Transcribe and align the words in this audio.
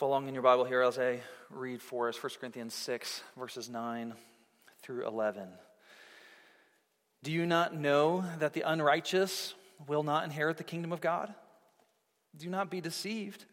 Following 0.00 0.28
in 0.28 0.32
your 0.32 0.42
Bible 0.42 0.64
here 0.64 0.80
as 0.80 0.98
I 0.98 1.20
read 1.50 1.82
for 1.82 2.08
us 2.08 2.22
1 2.22 2.32
Corinthians 2.40 2.72
6, 2.72 3.22
verses 3.36 3.68
9 3.68 4.14
through 4.80 5.06
11. 5.06 5.46
Do 7.22 7.30
you 7.30 7.44
not 7.44 7.76
know 7.76 8.24
that 8.38 8.54
the 8.54 8.62
unrighteous 8.62 9.52
will 9.86 10.02
not 10.02 10.24
inherit 10.24 10.56
the 10.56 10.64
kingdom 10.64 10.90
of 10.90 11.02
God? 11.02 11.34
Do 12.34 12.48
not 12.48 12.70
be 12.70 12.80
deceived. 12.80 13.44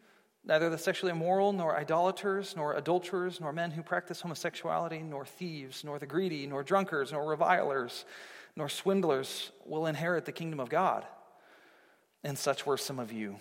Neither 0.42 0.70
the 0.70 0.78
sexually 0.78 1.12
immoral, 1.12 1.52
nor 1.52 1.76
idolaters, 1.76 2.54
nor 2.56 2.72
adulterers, 2.72 3.42
nor 3.42 3.52
men 3.52 3.70
who 3.70 3.82
practice 3.82 4.22
homosexuality, 4.22 5.00
nor 5.00 5.26
thieves, 5.26 5.84
nor 5.84 5.98
the 5.98 6.06
greedy, 6.06 6.46
nor 6.46 6.62
drunkards, 6.62 7.12
nor 7.12 7.28
revilers, 7.28 8.06
nor 8.56 8.70
swindlers 8.70 9.50
will 9.66 9.84
inherit 9.84 10.24
the 10.24 10.32
kingdom 10.32 10.60
of 10.60 10.70
God. 10.70 11.04
And 12.24 12.38
such 12.38 12.64
were 12.64 12.78
some 12.78 12.98
of 12.98 13.12
you. 13.12 13.36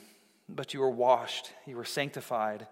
But 0.49 0.73
you 0.73 0.81
were 0.81 0.89
washed, 0.89 1.51
you 1.65 1.77
were 1.77 1.85
sanctified, 1.85 2.67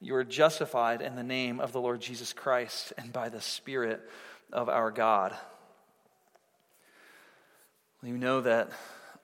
you 0.00 0.14
are 0.14 0.24
justified 0.24 1.00
in 1.00 1.16
the 1.16 1.22
name 1.22 1.60
of 1.60 1.72
the 1.72 1.80
Lord 1.80 2.00
Jesus 2.00 2.32
Christ 2.32 2.92
and 2.98 3.12
by 3.12 3.28
the 3.28 3.40
Spirit 3.40 4.00
of 4.52 4.68
our 4.68 4.90
God. 4.90 5.34
You 8.02 8.18
know 8.18 8.42
that 8.42 8.70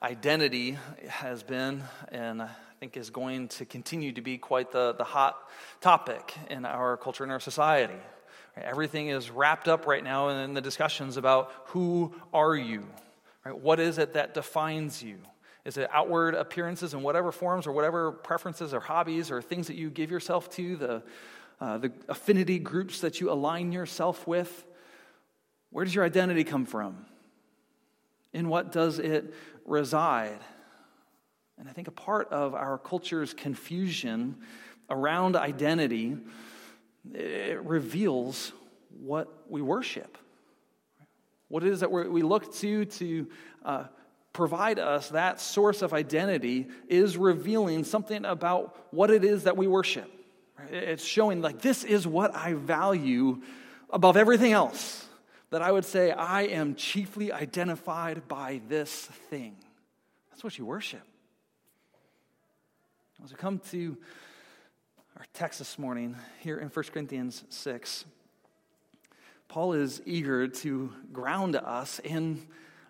identity 0.02 0.77
has 1.06 1.43
been 1.43 1.84
and 2.09 2.43
I 2.43 2.51
think 2.80 2.96
is 2.96 3.10
going 3.10 3.48
to 3.48 3.65
continue 3.65 4.12
to 4.12 4.23
be 4.23 4.38
quite 4.38 4.73
the, 4.73 4.95
the 4.95 5.05
hot 5.05 5.38
topic 5.80 6.34
in 6.51 6.65
our 6.65 6.96
culture 6.96 7.23
and 7.23 7.32
our 7.32 7.38
society. 7.38 7.98
Everything 8.57 9.09
is 9.09 9.30
wrapped 9.30 9.68
up 9.68 9.87
right 9.87 10.02
now 10.02 10.30
in 10.30 10.54
the 10.54 10.60
discussions 10.60 11.16
about 11.16 11.52
who 11.66 12.12
are 12.32 12.57
you? 12.57 12.84
Right? 13.45 13.57
What 13.57 13.79
is 13.79 13.98
it 13.98 14.15
that 14.15 14.34
defines 14.34 15.02
you? 15.02 15.18
Is 15.65 15.77
it 15.77 15.89
outward 15.93 16.34
appearances 16.34 16.93
in 16.93 17.02
whatever 17.02 17.30
forms 17.30 17.66
or 17.66 17.73
whatever 17.73 18.11
preferences 18.11 18.75
or 18.75 18.80
hobbies 18.80 19.30
or 19.30 19.41
things 19.41 19.69
that 19.69 19.77
you 19.77 19.91
give 19.91 20.11
yourself 20.11 20.51
to, 20.57 20.77
the, 20.77 21.02
uh, 21.61 21.79
the 21.79 21.93
affinity 22.09 22.59
groups 22.59 23.01
that 23.01 23.21
you 23.21 23.30
align 23.30 23.71
yourself 23.71 24.27
with? 24.27 24.65
Where 25.71 25.85
does 25.85 25.95
your 25.95 26.04
identity 26.04 26.45
come 26.45 26.66
from? 26.66 27.07
In 28.32 28.49
what 28.49 28.73
does 28.73 28.99
it 28.99 29.35
reside? 29.65 30.41
And 31.59 31.69
I 31.69 31.73
think 31.73 31.87
a 31.87 31.93
part 31.93 32.29
of 32.32 32.54
our 32.54 32.76
culture's 32.79 33.32
confusion 33.32 34.37
around 34.91 35.37
identity 35.37 36.16
it 37.15 37.63
reveals 37.65 38.52
what 39.01 39.29
we 39.49 39.60
worship. 39.60 40.19
What 41.49 41.63
it 41.65 41.71
is 41.71 41.80
that 41.80 41.91
we 41.91 42.23
look 42.23 42.54
to 42.57 42.85
to 42.85 43.26
uh, 43.65 43.85
provide 44.33 44.79
us 44.79 45.11
that 45.11 45.41
source 45.41 45.83
of 45.83 45.93
identity 45.93 46.69
is 46.88 47.16
revealing 47.16 47.85
something 47.85 48.25
about 48.25 48.77
what 48.91 49.11
it 49.11 49.25
is 49.25 49.45
that 49.45 49.57
we 49.57 49.66
worship. 49.66 50.11
It's 50.71 51.05
showing, 51.05 51.43
like, 51.43 51.61
this 51.61 51.85
is 51.85 52.07
what 52.07 52.35
I 52.35 52.55
value 52.55 53.43
above 53.91 54.16
everything 54.16 54.53
else. 54.53 55.07
That 55.51 55.60
I 55.60 55.71
would 55.71 55.85
say, 55.85 56.13
I 56.13 56.43
am 56.43 56.77
chiefly 56.77 57.30
identified 57.30 58.27
by 58.27 58.63
this 58.69 58.91
thing. 59.29 59.57
That's 60.30 60.43
what 60.43 60.57
you 60.57 60.65
worship. 60.65 61.03
As 63.23 63.30
we 63.30 63.37
come 63.37 63.59
to 63.71 63.97
our 65.19 65.27
text 65.34 65.59
this 65.59 65.78
morning 65.78 66.16
here 66.41 66.59
in 66.59 66.69
1 66.69 66.84
Corinthians 66.93 67.44
6, 67.50 68.06
Paul 69.49 69.75
is 69.75 70.00
eager 70.06 70.49
to 70.49 70.93
ground 71.12 71.55
us 71.56 71.99
in 71.99 72.47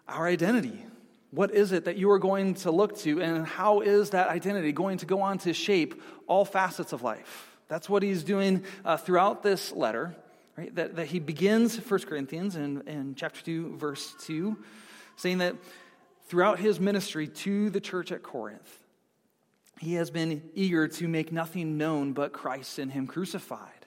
our 0.07 0.29
identity. 0.29 0.87
What 1.33 1.51
is 1.51 1.73
it 1.73 1.87
that 1.87 1.97
you 1.97 2.11
are 2.11 2.19
going 2.19 2.55
to 2.57 2.71
look 2.71 2.99
to, 2.99 3.23
and 3.23 3.47
how 3.47 3.81
is 3.81 4.11
that 4.11 4.29
identity 4.29 4.71
going 4.71 4.99
to 4.99 5.07
go 5.07 5.23
on 5.23 5.39
to 5.39 5.55
shape 5.55 6.03
all 6.27 6.45
facets 6.45 6.93
of 6.93 7.03
life? 7.03 7.57
That's 7.69 7.89
what 7.89 8.03
he's 8.03 8.23
doing 8.23 8.65
uh, 8.85 8.99
throughout 8.99 9.43
this 9.43 9.73
letter, 9.73 10.15
right? 10.59 10.75
That, 10.75 10.97
that 10.97 11.07
he 11.07 11.21
begins 11.21 11.77
1 11.77 12.01
Corinthians 12.01 12.55
in, 12.55 12.83
in 12.87 13.15
chapter 13.15 13.43
2, 13.43 13.79
verse 13.79 14.15
2, 14.27 14.59
saying 15.17 15.39
that 15.39 15.57
throughout 16.27 16.59
his 16.59 16.79
ministry 16.79 17.29
to 17.29 17.71
the 17.71 17.81
church 17.81 18.13
at 18.13 18.23
Corinth, 18.23 18.79
he 19.81 19.95
has 19.95 20.11
been 20.11 20.43
eager 20.55 20.87
to 20.87 21.09
make 21.09 21.33
nothing 21.33 21.79
known 21.79 22.13
but 22.13 22.35
Christ 22.35 22.79
and 22.79 22.93
him 22.93 23.07
crucified. 23.07 23.82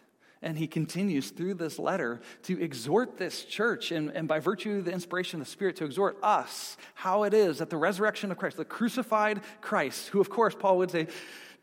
And 0.45 0.59
he 0.59 0.67
continues 0.67 1.31
through 1.31 1.55
this 1.55 1.79
letter 1.79 2.21
to 2.43 2.61
exhort 2.61 3.17
this 3.17 3.45
church, 3.45 3.91
and, 3.91 4.11
and 4.11 4.27
by 4.27 4.39
virtue 4.39 4.77
of 4.77 4.85
the 4.85 4.91
inspiration 4.91 5.41
of 5.41 5.47
the 5.47 5.51
Spirit, 5.51 5.75
to 5.77 5.85
exhort 5.85 6.17
us 6.21 6.77
how 6.93 7.23
it 7.23 7.33
is 7.33 7.57
that 7.57 7.71
the 7.71 7.77
resurrection 7.77 8.31
of 8.31 8.37
Christ, 8.37 8.57
the 8.57 8.63
crucified 8.63 9.41
Christ, 9.59 10.09
who, 10.09 10.21
of 10.21 10.29
course, 10.29 10.53
Paul 10.53 10.77
would 10.77 10.91
say, 10.91 11.07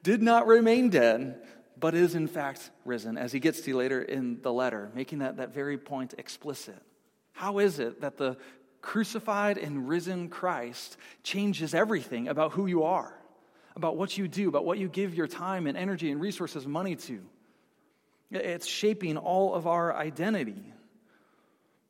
did 0.03 0.20
not 0.20 0.48
remain 0.48 0.91
dead, 0.91 1.41
but 1.78 1.94
is 1.94 2.16
in 2.16 2.26
fact 2.26 2.72
risen, 2.84 3.16
as 3.16 3.31
he 3.31 3.38
gets 3.38 3.60
to 3.60 3.76
later 3.76 4.03
in 4.03 4.43
the 4.43 4.53
letter, 4.53 4.91
making 4.97 5.20
that, 5.20 5.37
that 5.37 5.54
very 5.54 5.78
point 5.78 6.14
explicit. 6.19 6.82
How 7.34 7.60
is 7.60 7.78
it 7.78 8.00
that 8.00 8.16
the 8.16 8.37
crucified 8.81 9.59
and 9.59 9.88
risen 9.88 10.28
Christ 10.28 10.97
changes 11.22 11.72
everything 11.72 12.26
about 12.26 12.50
who 12.50 12.66
you 12.66 12.82
are, 12.82 13.14
about 13.76 13.97
what 13.97 14.19
you 14.19 14.26
do, 14.26 14.49
about 14.49 14.64
what 14.64 14.78
you 14.78 14.88
give 14.88 15.14
your 15.14 15.28
time 15.28 15.69
and 15.69 15.78
energy 15.78 16.10
and 16.10 16.20
resources, 16.20 16.66
money 16.66 16.97
to? 16.97 17.22
It's 18.32 18.66
shaping 18.66 19.16
all 19.16 19.54
of 19.54 19.66
our 19.66 19.94
identity. 19.94 20.72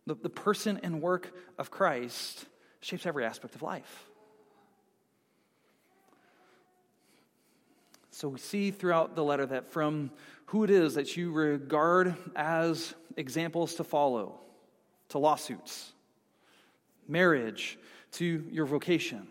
The, 0.07 0.15
the 0.15 0.29
person 0.29 0.81
and 0.83 1.01
work 1.01 1.33
of 1.59 1.71
Christ 1.71 2.45
shapes 2.81 3.07
every 3.07 3.25
aspect 3.25 3.55
of 3.55 3.63
life. 3.63 4.09
So 8.11 8.29
we 8.29 8.39
see 8.39 8.71
throughout 8.71 9.15
the 9.15 9.25
letter 9.25 9.47
that 9.47 9.69
from 9.73 10.11
who 10.47 10.65
it 10.65 10.71
is 10.71 10.95
that 10.95 11.17
you 11.17 11.33
regard 11.33 12.15
as 12.37 12.95
examples 13.17 13.75
to 13.77 13.85
follow, 13.85 14.39
to 15.09 15.19
lawsuits, 15.19 15.93
marriage, 17.09 17.79
to 18.13 18.45
your 18.51 18.67
vocation, 18.67 19.27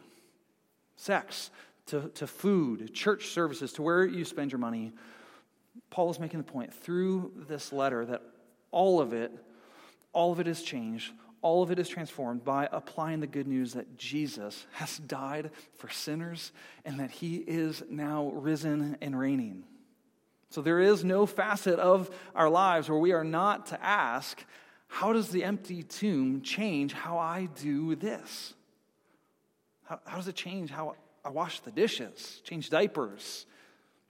sex, 0.95 1.51
to, 1.87 2.09
to 2.15 2.25
food, 2.25 2.93
church 2.93 3.27
services, 3.27 3.73
to 3.73 3.81
where 3.81 4.05
you 4.05 4.25
spend 4.25 4.51
your 4.51 4.59
money, 4.59 4.93
Paul 5.89 6.09
is 6.09 6.19
making 6.19 6.39
the 6.39 6.51
point 6.51 6.73
through 6.73 7.31
this 7.47 7.71
letter 7.71 8.05
that 8.05 8.21
all 8.71 8.99
of 8.99 9.13
it, 9.13 9.31
all 10.13 10.31
of 10.31 10.39
it 10.39 10.47
is 10.47 10.61
changed, 10.61 11.13
all 11.41 11.63
of 11.63 11.71
it 11.71 11.79
is 11.79 11.89
transformed 11.89 12.43
by 12.43 12.69
applying 12.71 13.19
the 13.19 13.27
good 13.27 13.47
news 13.47 13.73
that 13.73 13.97
Jesus 13.97 14.65
has 14.73 14.97
died 14.99 15.51
for 15.75 15.89
sinners 15.89 16.51
and 16.85 16.99
that 16.99 17.11
he 17.11 17.37
is 17.37 17.83
now 17.89 18.31
risen 18.33 18.97
and 19.01 19.17
reigning. 19.17 19.63
So 20.49 20.61
there 20.61 20.79
is 20.79 21.03
no 21.03 21.25
facet 21.25 21.79
of 21.79 22.09
our 22.35 22.49
lives 22.49 22.89
where 22.89 22.99
we 22.99 23.13
are 23.13 23.23
not 23.23 23.67
to 23.67 23.83
ask, 23.83 24.43
how 24.87 25.13
does 25.13 25.29
the 25.29 25.43
empty 25.45 25.83
tomb 25.83 26.41
change 26.41 26.93
how 26.93 27.17
I 27.17 27.47
do 27.61 27.95
this? 27.95 28.53
How, 29.85 29.99
how 30.05 30.17
does 30.17 30.27
it 30.27 30.35
change 30.35 30.69
how 30.69 30.95
I 31.23 31.29
wash 31.29 31.61
the 31.61 31.71
dishes, 31.71 32.41
change 32.43 32.69
diapers, 32.69 33.45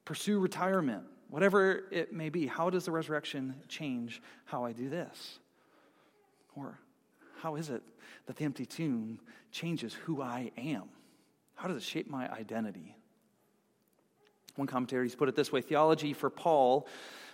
pursue 0.03 0.39
retirement? 0.39 1.03
Whatever 1.31 1.85
it 1.91 2.13
may 2.13 2.29
be, 2.29 2.45
how 2.45 2.69
does 2.69 2.85
the 2.85 2.91
resurrection 2.91 3.55
change 3.67 4.21
how 4.45 4.65
I 4.65 4.73
do 4.73 4.89
this? 4.89 5.39
Or 6.55 6.77
how 7.39 7.55
is 7.55 7.69
it 7.69 7.81
that 8.27 8.35
the 8.35 8.43
empty 8.43 8.65
tomb 8.65 9.19
changes 9.51 9.93
who 9.93 10.21
I 10.21 10.51
am? 10.57 10.83
How 11.55 11.69
does 11.69 11.77
it 11.77 11.83
shape 11.83 12.09
my 12.09 12.31
identity? 12.31 12.95
One 14.57 14.67
commentator 14.67 15.03
has 15.03 15.15
put 15.15 15.29
it 15.29 15.35
this 15.35 15.51
way 15.51 15.61
theology 15.61 16.13
for 16.13 16.29
Paul, 16.29 16.85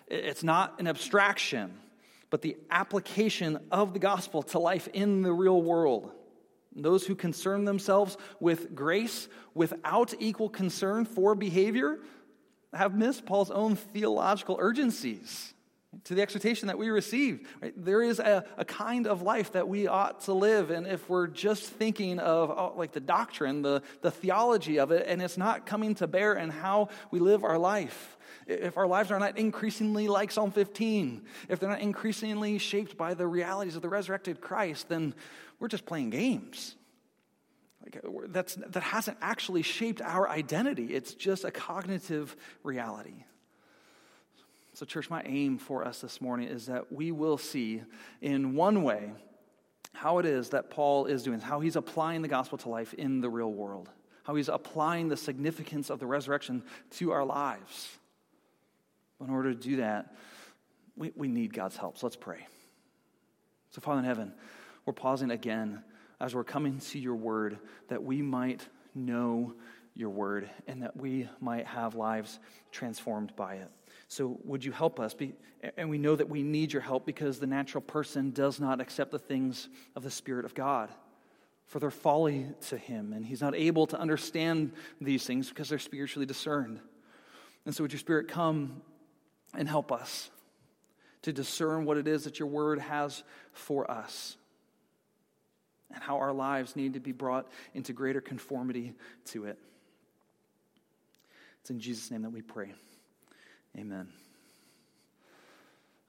it's 0.07 0.44
not 0.44 0.80
an 0.80 0.88
abstraction, 0.88 1.74
but 2.30 2.41
the 2.41 2.56
application 2.69 3.59
of 3.72 3.94
the 3.94 4.00
gospel 4.00 4.44
to 4.44 4.59
life 4.59 4.88
in 4.94 5.24
the 5.24 5.34
real 5.34 5.62
world. 5.62 6.12
Those 6.75 7.07
who 7.07 7.16
concern 7.16 7.66
themselves 7.66 8.16
with 8.40 8.75
grace 8.75 9.28
without 9.56 10.13
equal 10.19 10.50
concern 10.50 11.06
for 11.06 11.34
behavior 11.34 12.00
have 12.74 12.96
missed 12.96 13.26
Paul's 13.26 13.52
own 13.52 13.76
theological 13.76 14.58
urgencies 14.60 15.54
to 16.04 16.16
the 16.16 16.22
exhortation 16.22 16.68
that 16.68 16.78
we 16.78 16.90
receive. 16.90 17.48
Right? 17.62 17.74
There 17.75 18.02
is 18.02 18.19
a, 18.19 18.46
a, 18.58 18.66
kind 18.66 19.08
of 19.08 19.22
life 19.22 19.54
that 19.54 19.68
we 19.68 19.88
ought 19.88 20.22
to 20.22 20.34
live, 20.34 20.69
and 20.69 20.86
if 20.86 21.10
we're 21.10 21.28
just 21.28 21.64
thinking 21.64 22.19
of 22.19 22.50
oh, 22.52 22.74
like 22.75 22.92
the 22.92 23.00
doctrine, 23.00 23.62
the, 23.62 23.81
the 24.02 24.12
theology 24.12 24.80
of 24.80 24.92
it, 24.92 25.06
and 25.08 25.22
it's 25.22 25.38
not 25.38 25.66
coming 25.66 25.96
to 25.96 26.08
bear 26.08 26.34
in 26.34 26.50
how 26.50 26.90
we 27.10 27.19
live 27.19 27.44
our 27.44 27.58
life, 27.58 28.18
if 28.46 28.78
our 28.78 28.88
lives 28.88 29.12
are 29.12 29.20
not 29.20 29.38
increasingly 29.38 30.08
like 30.08 30.31
Psalm 30.31 30.52
15, 30.52 31.24
if 31.50 31.60
they're 31.60 31.70
not 31.70 31.81
increasingly 31.81 32.58
shaped 32.58 32.98
by 32.98 33.13
the 33.13 33.28
realities 33.28 33.75
of 33.75 33.81
the 33.81 33.90
resurrected 33.90 34.42
Christ, 34.42 34.90
then 34.90 35.13
we're 35.60 35.68
just 35.68 35.86
playing 35.86 36.12
games. 36.12 36.75
Like, 37.88 38.04
that's, 38.34 38.56
that 38.56 38.84
hasn't 38.84 39.18
actually 39.22 39.62
shaped 39.62 40.01
our 40.01 40.30
identity, 40.30 40.94
it's 40.94 41.13
just 41.13 41.45
a 41.45 41.51
cognitive 41.51 42.36
reality. 42.63 43.24
So, 44.74 44.86
church, 44.86 45.10
my 45.10 45.24
aim 45.25 45.57
for 45.57 45.84
us 45.84 46.01
this 46.01 46.22
morning 46.22 46.50
is 46.50 46.68
that 46.68 46.92
we 46.92 47.12
will 47.12 47.39
see 47.39 47.81
in 48.22 48.54
one 48.54 48.84
way 48.84 49.12
how 49.94 50.19
it 50.19 50.25
is 50.28 50.50
that 50.50 50.69
Paul 50.69 51.07
is 51.07 51.24
doing, 51.24 51.39
how 51.39 51.62
he's 51.62 51.75
applying 51.75 52.22
the 52.22 52.28
gospel 52.28 52.60
to 52.60 52.69
life 52.69 52.94
in 52.94 53.19
the 53.19 53.30
real 53.30 53.51
world, 53.51 53.89
how 54.24 54.36
he's 54.36 54.50
applying 54.50 55.07
the 55.07 55.18
significance 55.18 55.89
of 55.89 56.00
the 56.00 56.06
resurrection 56.06 56.62
to 56.92 57.12
our 57.12 57.25
lives. 57.25 57.98
In 59.19 59.31
order 59.31 59.51
to 59.51 59.60
do 59.60 59.78
that, 59.78 60.16
we, 60.95 61.12
we 61.16 61.28
need 61.28 61.54
God's 61.54 61.78
help. 61.78 61.98
So 61.98 62.06
let's 62.06 62.16
pray. 62.16 62.45
So, 63.72 63.81
Father 63.81 64.00
in 64.00 64.06
heaven, 64.06 64.34
we're 64.86 64.94
pausing 64.94 65.31
again 65.31 65.84
as 66.19 66.34
we're 66.34 66.44
coming 66.44 66.80
to 66.80 67.00
your 67.00 67.16
word 67.16 67.60
that 67.90 68.04
we 68.04 68.22
might 68.22 68.68
know 68.96 69.54
your 69.94 70.10
word 70.10 70.50
and 70.68 70.84
that 70.84 70.96
we 70.96 71.28
might 71.40 71.66
have 71.66 71.96
lives 71.96 72.40
transformed 72.72 73.36
by 73.36 73.56
it. 73.56 73.69
So, 74.08 74.40
would 74.44 74.64
you 74.64 74.72
help 74.72 75.00
us? 75.00 75.14
Be, 75.14 75.34
and 75.75 75.90
we 75.90 75.98
know 75.98 76.16
that 76.16 76.30
we 76.30 76.44
need 76.44 76.72
your 76.72 76.81
help 76.81 77.06
because 77.06 77.40
the 77.40 77.48
natural 77.48 77.81
person 77.81 78.31
does 78.31 78.60
not 78.60 78.80
accept 78.80 79.12
the 79.12 79.19
things 79.19 79.69
of 79.96 80.04
the 80.04 80.12
Spirit 80.12 80.46
of 80.46 80.54
God, 80.54 80.90
for 81.66 81.80
they're 81.80 81.92
folly 81.92 82.48
to 82.70 82.78
him, 82.78 83.12
and 83.12 83.25
he's 83.25 83.42
not 83.42 83.56
able 83.56 83.88
to 83.88 84.00
understand 84.00 84.72
these 85.02 85.25
things 85.25 85.50
because 85.50 85.70
they're 85.70 85.80
spiritually 85.80 86.25
discerned. 86.25 86.80
And 87.66 87.75
so, 87.75 87.84
would 87.84 87.92
your 87.92 88.00
Spirit 88.00 88.28
come 88.28 88.81
and 89.54 89.68
help 89.68 89.92
us 89.92 90.30
to 91.24 91.34
discern 91.34 91.84
what 91.84 91.98
it 91.98 92.08
is 92.08 92.24
that 92.24 92.40
your 92.40 92.48
word 92.48 92.80
has 92.80 93.24
for 93.52 93.90
us 93.90 94.38
and 95.94 96.04
how 96.04 96.18
our 96.18 96.34
lives 96.34 96.75
need 96.75 96.94
to 96.94 97.00
be 97.00 97.12
brought 97.12 97.48
into 97.74 97.94
greater 97.94 98.22
conformity 98.22 98.94
to 99.25 99.45
it. 99.45 99.57
It's 101.62 101.69
in 101.69 101.80
Jesus' 101.80 102.12
name 102.12 102.22
that 102.22 102.31
we 102.31 102.42
pray. 102.42 102.74
Amen. 103.78 104.07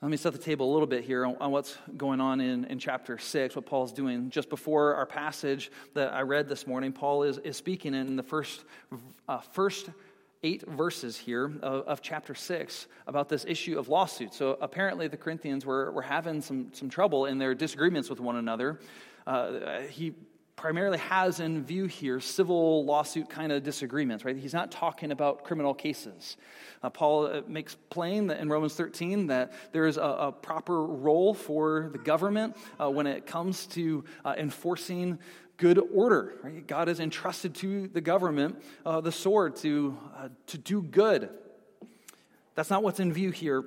Let 0.00 0.12
me 0.12 0.16
set 0.16 0.32
the 0.32 0.38
table 0.38 0.70
a 0.70 0.72
little 0.72 0.86
bit 0.86 1.02
here 1.02 1.26
on, 1.26 1.50
what's 1.50 1.76
going 1.96 2.20
on 2.20 2.40
in, 2.40 2.66
in 2.66 2.78
chapter 2.78 3.19
6, 3.19 3.56
what 3.56 3.66
Paul's 3.66 3.92
doing. 3.92 4.30
Just 4.30 4.48
before 4.48 4.94
our 4.94 5.06
passage 5.06 5.72
that 5.94 6.12
I 6.12 6.20
read 6.20 6.48
this 6.48 6.69
morning, 6.69 6.92
Paul 6.92 7.25
is, 7.25 7.38
is 7.38 7.56
speaking 7.56 7.94
in 7.94 8.14
the 8.14 8.22
first, 8.22 8.64
uh, 9.28 9.40
first 9.40 9.90
eight 10.44 10.62
verses 10.69 11.16
here 11.16 11.46
of, 11.62 11.84
of, 11.88 12.00
chapter 12.00 12.32
6 12.32 12.86
about 13.08 13.28
this 13.28 13.44
issue 13.44 13.76
of 13.76 13.88
lawsuits. 13.88 14.36
So 14.36 14.56
apparently 14.60 15.08
the 15.08 15.16
Corinthians 15.16 15.66
were, 15.66 15.90
were 15.90 16.02
having 16.02 16.40
some, 16.40 16.69
some 16.72 16.88
trouble 16.88 17.26
in 17.26 17.38
their 17.38 17.56
disagreements 17.56 18.08
with 18.08 18.20
one 18.20 18.36
another. 18.36 18.78
Uh, 19.28 19.80
he 19.90 20.14
primarily 20.56 20.96
has 20.96 21.38
in 21.38 21.62
view 21.62 21.84
here 21.84 22.19
civil 22.19 22.82
lawsuit 22.86 23.28
kind 23.28 23.52
of 23.52 23.62
disagreements, 23.62 24.25
right? 24.25 24.38
He's 24.38 24.54
not 24.54 24.70
talking 24.70 25.12
about 25.12 25.44
criminal 25.44 25.75
cases. 25.75 26.38
Uh, 26.82 26.88
Paul 26.88 27.26
uh, 27.26 27.42
makes 27.46 27.76
plain 27.90 28.28
that 28.28 28.40
in 28.40 28.48
Romans 28.48 28.75
13 28.75 29.26
that 29.26 29.52
there 29.72 29.86
is 29.86 29.98
a, 29.98 30.00
a 30.00 30.32
proper 30.32 30.82
role 30.82 31.34
for 31.34 31.90
the 31.92 31.98
government 31.98 32.56
uh, 32.80 32.90
when 32.90 33.06
it 33.06 33.26
comes 33.26 33.66
to 33.66 34.02
uh, 34.25 34.34
enforcing 34.38 35.19
good 35.58 35.78
order. 35.92 36.36
Right? 36.42 36.66
God 36.66 36.88
has 36.88 36.98
entrusted 36.98 37.54
to 37.56 37.86
the 37.88 38.00
government 38.00 38.62
uh, 38.86 39.02
the 39.02 39.12
sword 39.12 39.56
to, 39.56 39.98
uh, 40.16 40.28
to 40.46 40.56
do 40.56 40.80
good. 40.80 41.28
That's 42.54 42.70
not 42.70 42.82
what's 42.82 42.98
in 42.98 43.12
view 43.12 43.30
here 43.30 43.62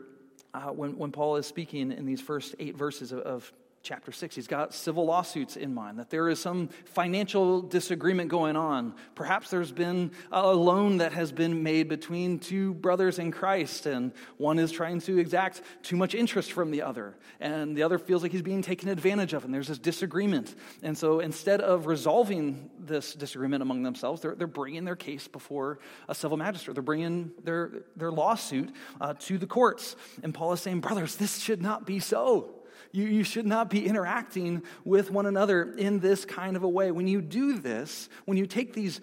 when, 0.73 0.97
when 0.97 1.11
Paul 1.11 1.35
is 1.35 1.45
speaking 1.45 1.91
in 1.91 2.07
these 2.07 2.19
first 2.19 2.55
eight 2.57 2.75
verses 2.75 3.11
of, 3.11 3.19
of 3.19 3.53
chapter 3.83 4.11
6. 4.11 4.35
He's 4.35 4.47
got 4.47 4.73
civil 4.73 5.05
lawsuits 5.05 5.55
in 5.55 5.73
mind, 5.73 5.99
that 5.99 6.09
there 6.09 6.29
is 6.29 6.39
some 6.39 6.69
financial 6.85 7.61
disagreement 7.61 8.29
going 8.29 8.55
on. 8.55 8.93
Perhaps 9.15 9.49
there's 9.49 9.71
been 9.71 10.11
a 10.31 10.53
loan 10.53 10.97
that 10.97 11.13
has 11.13 11.31
been 11.31 11.63
made 11.63 11.89
between 11.89 12.39
two 12.39 12.73
brothers 12.75 13.19
in 13.19 13.31
Christ, 13.31 13.85
and 13.85 14.11
one 14.37 14.59
is 14.59 14.71
trying 14.71 15.01
to 15.01 15.17
exact 15.17 15.61
too 15.81 15.95
much 15.95 16.13
interest 16.13 16.51
from 16.51 16.71
the 16.71 16.81
other, 16.81 17.17
and 17.39 17.75
the 17.75 17.83
other 17.83 17.97
feels 17.97 18.23
like 18.23 18.31
he's 18.31 18.41
being 18.41 18.61
taken 18.61 18.89
advantage 18.89 19.33
of, 19.33 19.45
and 19.45 19.53
there's 19.53 19.67
this 19.67 19.79
disagreement. 19.79 20.55
And 20.83 20.97
so 20.97 21.19
instead 21.19 21.61
of 21.61 21.87
resolving 21.87 22.69
this 22.79 23.13
disagreement 23.13 23.61
among 23.61 23.83
themselves, 23.83 24.21
they're, 24.21 24.35
they're 24.35 24.47
bringing 24.47 24.85
their 24.85 24.95
case 24.95 25.27
before 25.27 25.79
a 26.07 26.15
civil 26.15 26.37
magistrate. 26.37 26.75
They're 26.75 26.83
bringing 26.83 27.31
their, 27.43 27.83
their 27.95 28.11
lawsuit 28.11 28.71
uh, 28.99 29.13
to 29.19 29.37
the 29.37 29.47
courts. 29.47 29.95
And 30.23 30.33
Paul 30.33 30.53
is 30.53 30.61
saying, 30.61 30.81
Brothers, 30.81 31.15
this 31.15 31.39
should 31.39 31.61
not 31.61 31.85
be 31.85 31.99
so. 31.99 32.60
You, 32.91 33.05
you 33.05 33.23
should 33.23 33.45
not 33.45 33.69
be 33.69 33.85
interacting 33.85 34.63
with 34.83 35.11
one 35.11 35.25
another 35.25 35.73
in 35.73 35.99
this 35.99 36.25
kind 36.25 36.55
of 36.55 36.63
a 36.63 36.69
way. 36.69 36.91
When 36.91 37.07
you 37.07 37.21
do 37.21 37.57
this, 37.59 38.09
when 38.25 38.37
you 38.37 38.45
take 38.45 38.73
these 38.73 38.99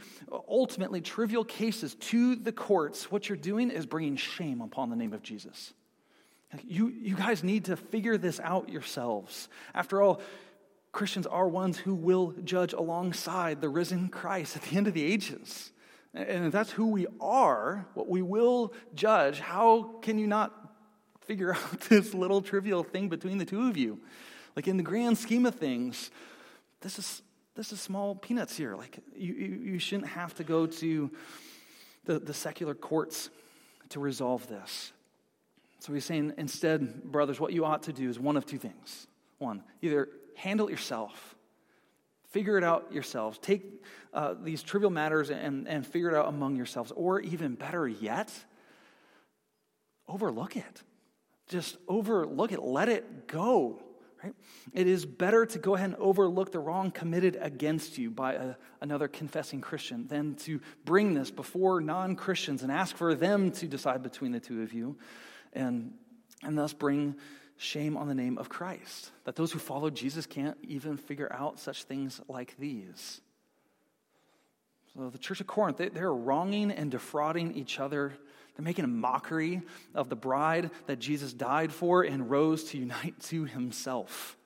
ultimately 0.48 1.00
trivial 1.00 1.44
cases 1.44 1.94
to 1.94 2.36
the 2.36 2.52
courts, 2.52 3.10
what 3.10 3.28
you're 3.28 3.38
doing 3.38 3.70
is 3.70 3.86
bringing 3.86 4.16
shame 4.16 4.60
upon 4.60 4.90
the 4.90 4.96
name 4.96 5.12
of 5.12 5.22
Jesus. 5.22 5.72
You, 6.64 6.88
you 6.88 7.14
guys 7.14 7.44
need 7.44 7.66
to 7.66 7.76
figure 7.76 8.16
this 8.16 8.40
out 8.40 8.68
yourselves. 8.68 9.48
After 9.74 10.00
all, 10.02 10.20
Christians 10.92 11.26
are 11.26 11.46
ones 11.46 11.76
who 11.78 11.94
will 11.94 12.34
judge 12.44 12.72
alongside 12.72 13.60
the 13.60 13.68
risen 13.68 14.08
Christ 14.08 14.56
at 14.56 14.62
the 14.62 14.76
end 14.76 14.86
of 14.86 14.94
the 14.94 15.04
ages. 15.04 15.70
And 16.14 16.46
if 16.46 16.52
that's 16.52 16.70
who 16.70 16.86
we 16.88 17.06
are, 17.20 17.86
what 17.94 18.08
we 18.08 18.22
will 18.22 18.72
judge, 18.94 19.40
how 19.40 19.96
can 20.02 20.18
you 20.18 20.26
not 20.26 20.67
figure 21.28 21.54
out 21.54 21.80
this 21.82 22.14
little 22.14 22.42
trivial 22.42 22.82
thing 22.82 23.08
between 23.08 23.38
the 23.38 23.44
two 23.44 23.68
of 23.68 23.76
you. 23.76 24.00
Like 24.56 24.66
in 24.66 24.76
the 24.76 24.82
grand 24.82 25.16
scheme 25.18 25.46
of 25.46 25.54
things, 25.54 26.10
this 26.80 26.98
is 26.98 27.22
this 27.54 27.72
is 27.72 27.80
small 27.80 28.14
peanuts 28.14 28.56
here. 28.56 28.76
Like 28.76 28.98
you, 29.16 29.34
you, 29.34 29.78
shouldn't 29.80 30.06
have 30.06 30.32
to 30.36 30.44
go 30.44 30.66
to 30.66 31.10
the, 32.04 32.20
the 32.20 32.32
secular 32.32 32.72
courts 32.72 33.30
to 33.88 33.98
resolve 33.98 34.46
this. 34.46 34.92
So 35.80 35.92
he's 35.92 36.04
saying 36.04 36.34
instead, 36.38 37.02
brothers, 37.02 37.40
what 37.40 37.52
you 37.52 37.64
ought 37.64 37.82
to 37.84 37.92
do 37.92 38.08
is 38.08 38.16
one 38.16 38.36
of 38.36 38.46
two 38.46 38.58
things. 38.58 39.08
One, 39.38 39.64
either 39.82 40.08
handle 40.36 40.68
it 40.68 40.70
yourself, 40.70 41.34
figure 42.30 42.56
it 42.58 42.62
out 42.62 42.92
yourselves, 42.92 43.38
take 43.38 43.64
uh, 44.14 44.34
these 44.40 44.62
trivial 44.62 44.90
matters 44.90 45.28
and, 45.28 45.66
and 45.66 45.84
figure 45.84 46.10
it 46.10 46.14
out 46.14 46.28
among 46.28 46.54
yourselves, 46.54 46.92
or 46.94 47.18
even 47.20 47.56
better 47.56 47.88
yet, 47.88 48.32
overlook 50.06 50.56
it 50.56 50.84
just 51.48 51.76
overlook 51.88 52.52
it, 52.52 52.62
let 52.62 52.88
it 52.88 53.26
go. 53.26 53.82
Right? 54.22 54.34
It 54.72 54.86
is 54.88 55.06
better 55.06 55.46
to 55.46 55.58
go 55.58 55.76
ahead 55.76 55.90
and 55.90 55.98
overlook 55.98 56.50
the 56.50 56.58
wrong 56.58 56.90
committed 56.90 57.38
against 57.40 57.98
you 57.98 58.10
by 58.10 58.34
a, 58.34 58.54
another 58.80 59.06
confessing 59.06 59.60
Christian 59.60 60.08
than 60.08 60.34
to 60.36 60.60
bring 60.84 61.14
this 61.14 61.30
before 61.30 61.80
non 61.80 62.16
Christians 62.16 62.62
and 62.62 62.72
ask 62.72 62.96
for 62.96 63.14
them 63.14 63.52
to 63.52 63.66
decide 63.66 64.02
between 64.02 64.32
the 64.32 64.40
two 64.40 64.62
of 64.62 64.72
you 64.72 64.96
and, 65.52 65.92
and 66.42 66.58
thus 66.58 66.72
bring 66.72 67.14
shame 67.56 67.96
on 67.96 68.08
the 68.08 68.14
name 68.14 68.38
of 68.38 68.48
Christ. 68.48 69.10
That 69.24 69.36
those 69.36 69.52
who 69.52 69.60
follow 69.60 69.88
Jesus 69.88 70.26
can't 70.26 70.58
even 70.62 70.96
figure 70.96 71.32
out 71.32 71.60
such 71.60 71.84
things 71.84 72.20
like 72.28 72.56
these. 72.58 73.20
So 74.94 75.10
the 75.10 75.18
church 75.18 75.40
of 75.40 75.46
Corinth, 75.46 75.76
they, 75.76 75.90
they're 75.90 76.12
wronging 76.12 76.72
and 76.72 76.90
defrauding 76.90 77.54
each 77.54 77.78
other 77.78 78.14
they're 78.58 78.64
making 78.64 78.84
a 78.84 78.88
mockery 78.88 79.62
of 79.94 80.08
the 80.08 80.16
bride 80.16 80.72
that 80.86 80.98
Jesus 80.98 81.32
died 81.32 81.72
for 81.72 82.02
and 82.02 82.28
rose 82.28 82.64
to 82.64 82.78
unite 82.78 83.14
to 83.28 83.44
himself. 83.44 84.36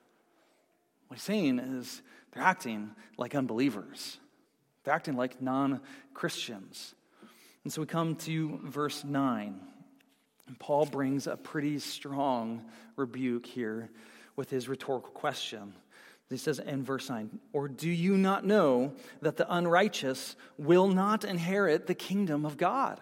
What 1.09 1.17
he's 1.17 1.25
saying 1.25 1.59
is 1.59 2.03
they're 2.33 2.43
acting 2.43 2.91
like 3.17 3.35
unbelievers, 3.35 4.19
they're 4.85 4.93
acting 4.93 5.17
like 5.17 5.41
non 5.41 5.81
Christians. 6.13 6.95
And 7.65 7.73
so 7.73 7.81
we 7.81 7.87
come 7.87 8.17
to 8.17 8.61
verse 8.65 9.03
9. 9.03 9.61
And 10.49 10.59
Paul 10.59 10.85
brings 10.85 11.27
a 11.27 11.37
pretty 11.37 11.79
strong 11.79 12.65
rebuke 12.97 13.47
here 13.47 13.89
with 14.37 14.51
his 14.51 14.69
rhetorical 14.69 15.13
question. 15.13 15.73
He 16.29 16.37
says 16.37 16.59
in 16.59 16.83
verse 16.83 17.09
9, 17.09 17.39
Or 17.55 17.69
do 17.69 17.89
you 17.89 18.19
not 18.19 18.45
know 18.45 18.93
that 19.23 19.37
the 19.37 19.55
unrighteous 19.55 20.37
will 20.59 20.89
not 20.89 21.25
inherit 21.25 21.87
the 21.87 21.95
kingdom 21.95 22.45
of 22.45 22.59
God? 22.59 23.01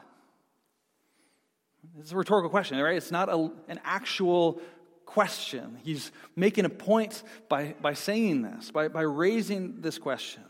It's 1.99 2.13
a 2.13 2.17
rhetorical 2.17 2.51
question, 2.51 2.79
right? 2.79 2.97
It's 2.97 3.11
not 3.11 3.29
a, 3.29 3.51
an 3.69 3.81
actual 3.85 4.61
question. 5.07 5.79
He's 5.83 6.13
making 6.37 6.65
a 6.65 6.71
point 6.71 7.23
by, 7.49 7.75
by 7.81 7.95
saying 7.95 8.43
this, 8.43 8.71
by, 8.71 8.89
by 8.89 9.03
raising 9.03 9.81
this 9.81 9.99
question. 9.99 10.45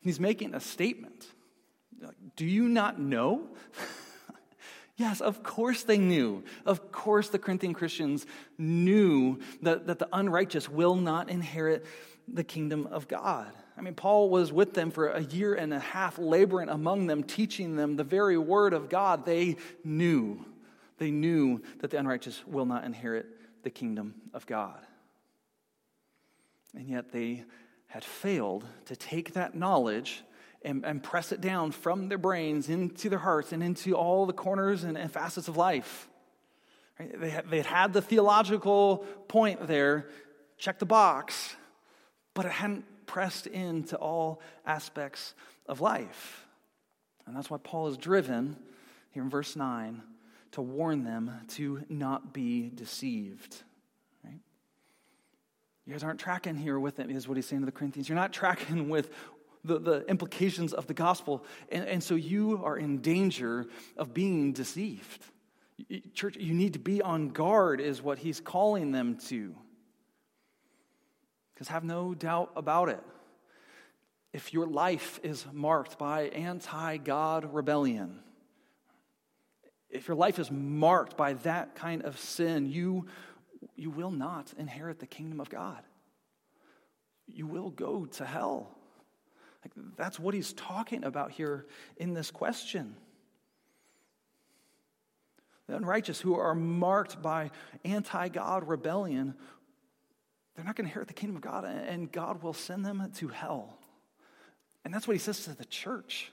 He's 0.00 0.20
making 0.20 0.54
a 0.54 0.60
statement. 0.60 1.26
Do 2.36 2.44
you 2.44 2.68
not 2.68 3.00
know? 3.00 3.48
yes, 4.96 5.20
of 5.20 5.42
course 5.42 5.84
they 5.84 5.98
knew. 5.98 6.44
Of 6.66 6.92
course 6.92 7.28
the 7.28 7.38
Corinthian 7.38 7.72
Christians 7.72 8.26
knew 8.58 9.38
that, 9.62 9.86
that 9.86 9.98
the 9.98 10.08
unrighteous 10.12 10.68
will 10.68 10.96
not 10.96 11.30
inherit 11.30 11.86
the 12.28 12.44
kingdom 12.44 12.86
of 12.90 13.08
God. 13.08 13.50
I 13.76 13.80
mean, 13.80 13.94
Paul 13.94 14.28
was 14.28 14.52
with 14.52 14.74
them 14.74 14.90
for 14.90 15.08
a 15.08 15.22
year 15.22 15.54
and 15.54 15.72
a 15.72 15.78
half, 15.78 16.18
laboring 16.18 16.68
among 16.68 17.06
them, 17.06 17.22
teaching 17.22 17.76
them 17.76 17.96
the 17.96 18.04
very 18.04 18.36
word 18.36 18.74
of 18.74 18.90
God. 18.90 19.24
They 19.24 19.56
knew. 19.84 20.44
They 21.02 21.10
knew 21.10 21.60
that 21.80 21.90
the 21.90 21.98
unrighteous 21.98 22.46
will 22.46 22.64
not 22.64 22.84
inherit 22.84 23.26
the 23.64 23.70
kingdom 23.70 24.14
of 24.32 24.46
God. 24.46 24.78
And 26.76 26.86
yet 26.88 27.10
they 27.10 27.42
had 27.88 28.04
failed 28.04 28.64
to 28.84 28.94
take 28.94 29.32
that 29.32 29.56
knowledge 29.56 30.22
and, 30.64 30.84
and 30.84 31.02
press 31.02 31.32
it 31.32 31.40
down 31.40 31.72
from 31.72 32.08
their 32.08 32.18
brains 32.18 32.68
into 32.68 33.08
their 33.08 33.18
hearts 33.18 33.50
and 33.50 33.64
into 33.64 33.94
all 33.94 34.26
the 34.26 34.32
corners 34.32 34.84
and, 34.84 34.96
and 34.96 35.10
facets 35.10 35.48
of 35.48 35.56
life. 35.56 36.08
Right? 37.00 37.20
They, 37.20 37.30
had, 37.30 37.50
they 37.50 37.62
had 37.62 37.92
the 37.92 38.00
theological 38.00 38.98
point 39.26 39.66
there, 39.66 40.06
check 40.56 40.78
the 40.78 40.86
box, 40.86 41.56
but 42.32 42.46
it 42.46 42.52
hadn't 42.52 42.84
pressed 43.06 43.48
into 43.48 43.96
all 43.96 44.40
aspects 44.64 45.34
of 45.66 45.80
life. 45.80 46.46
And 47.26 47.36
that's 47.36 47.50
why 47.50 47.58
Paul 47.60 47.88
is 47.88 47.96
driven 47.96 48.56
here 49.10 49.24
in 49.24 49.30
verse 49.30 49.56
9 49.56 50.00
to 50.52 50.62
warn 50.62 51.04
them 51.04 51.30
to 51.48 51.82
not 51.88 52.32
be 52.32 52.70
deceived. 52.70 53.62
Right? 54.24 54.40
You 55.86 55.92
guys 55.92 56.04
aren't 56.04 56.20
tracking 56.20 56.56
here 56.56 56.78
with 56.78 57.00
it, 57.00 57.10
is 57.10 57.26
what 57.26 57.36
he's 57.36 57.46
saying 57.46 57.62
to 57.62 57.66
the 57.66 57.72
Corinthians. 57.72 58.08
You're 58.08 58.16
not 58.16 58.32
tracking 58.32 58.88
with 58.90 59.10
the, 59.64 59.78
the 59.78 60.06
implications 60.06 60.72
of 60.72 60.86
the 60.86 60.94
gospel. 60.94 61.44
And, 61.70 61.86
and 61.86 62.02
so 62.02 62.14
you 62.14 62.62
are 62.64 62.76
in 62.76 62.98
danger 62.98 63.66
of 63.96 64.12
being 64.12 64.52
deceived. 64.52 65.24
Church, 66.14 66.36
you 66.36 66.54
need 66.54 66.74
to 66.74 66.78
be 66.78 67.02
on 67.02 67.30
guard, 67.30 67.80
is 67.80 68.02
what 68.02 68.18
he's 68.18 68.40
calling 68.40 68.92
them 68.92 69.16
to. 69.28 69.54
Because 71.54 71.68
have 71.68 71.84
no 71.84 72.14
doubt 72.14 72.52
about 72.56 72.88
it. 72.88 73.02
If 74.32 74.52
your 74.52 74.66
life 74.66 75.20
is 75.22 75.44
marked 75.52 75.98
by 75.98 76.22
anti 76.28 76.98
God 76.98 77.52
rebellion, 77.52 78.20
if 79.92 80.08
your 80.08 80.16
life 80.16 80.38
is 80.38 80.50
marked 80.50 81.16
by 81.16 81.34
that 81.34 81.74
kind 81.74 82.02
of 82.02 82.18
sin, 82.18 82.66
you, 82.66 83.06
you 83.76 83.90
will 83.90 84.10
not 84.10 84.52
inherit 84.58 84.98
the 84.98 85.06
kingdom 85.06 85.38
of 85.38 85.50
God. 85.50 85.82
You 87.28 87.46
will 87.46 87.70
go 87.70 88.06
to 88.06 88.24
hell. 88.24 88.76
Like, 89.62 89.72
that's 89.96 90.18
what 90.18 90.34
he's 90.34 90.54
talking 90.54 91.04
about 91.04 91.30
here 91.30 91.66
in 91.98 92.14
this 92.14 92.30
question. 92.30 92.96
The 95.68 95.76
unrighteous 95.76 96.20
who 96.20 96.34
are 96.34 96.54
marked 96.54 97.22
by 97.22 97.50
anti 97.84 98.28
God 98.28 98.66
rebellion, 98.66 99.34
they're 100.56 100.64
not 100.64 100.74
going 100.74 100.86
to 100.86 100.90
inherit 100.90 101.08
the 101.08 101.14
kingdom 101.14 101.36
of 101.36 101.42
God, 101.42 101.64
and 101.64 102.10
God 102.10 102.42
will 102.42 102.54
send 102.54 102.84
them 102.84 103.10
to 103.16 103.28
hell. 103.28 103.78
And 104.84 104.92
that's 104.92 105.06
what 105.06 105.14
he 105.14 105.20
says 105.20 105.44
to 105.44 105.54
the 105.54 105.64
church. 105.64 106.32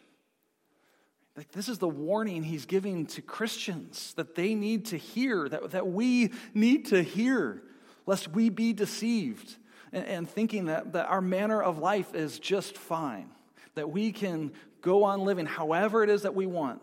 Like, 1.36 1.51
this 1.51 1.69
is 1.69 1.77
the 1.77 1.88
warning 1.88 2.43
he's 2.43 2.65
giving 2.65 3.05
to 3.07 3.21
Christians 3.21 4.13
that 4.15 4.36
they 4.36 4.55
need 4.55 4.86
to 4.86 4.98
hear, 4.98 5.48
that, 5.48 5.71
that 5.71 5.88
we 5.88 6.31
need 6.53 6.88
to 6.88 7.01
hear, 7.01 7.63
lest 8.05 8.29
we 8.29 8.50
be 8.50 8.74
deceived 8.74 9.55
and, 9.93 10.05
and 10.05 10.29
thinking 10.29 10.65
that, 10.65 10.93
that 10.93 11.07
our 11.07 11.21
manner 11.21 11.62
of 11.62 11.77
life 11.77 12.13
is 12.13 12.39
just 12.39 12.77
fine, 12.77 13.29
that 13.75 13.89
we 13.89 14.12
can 14.12 14.51
go 14.81 15.03
on 15.03 15.21
living 15.21 15.45
however 15.45 16.03
it 16.03 16.09
is 16.09 16.24
that 16.24 16.36
we 16.36 16.45
want 16.45 16.81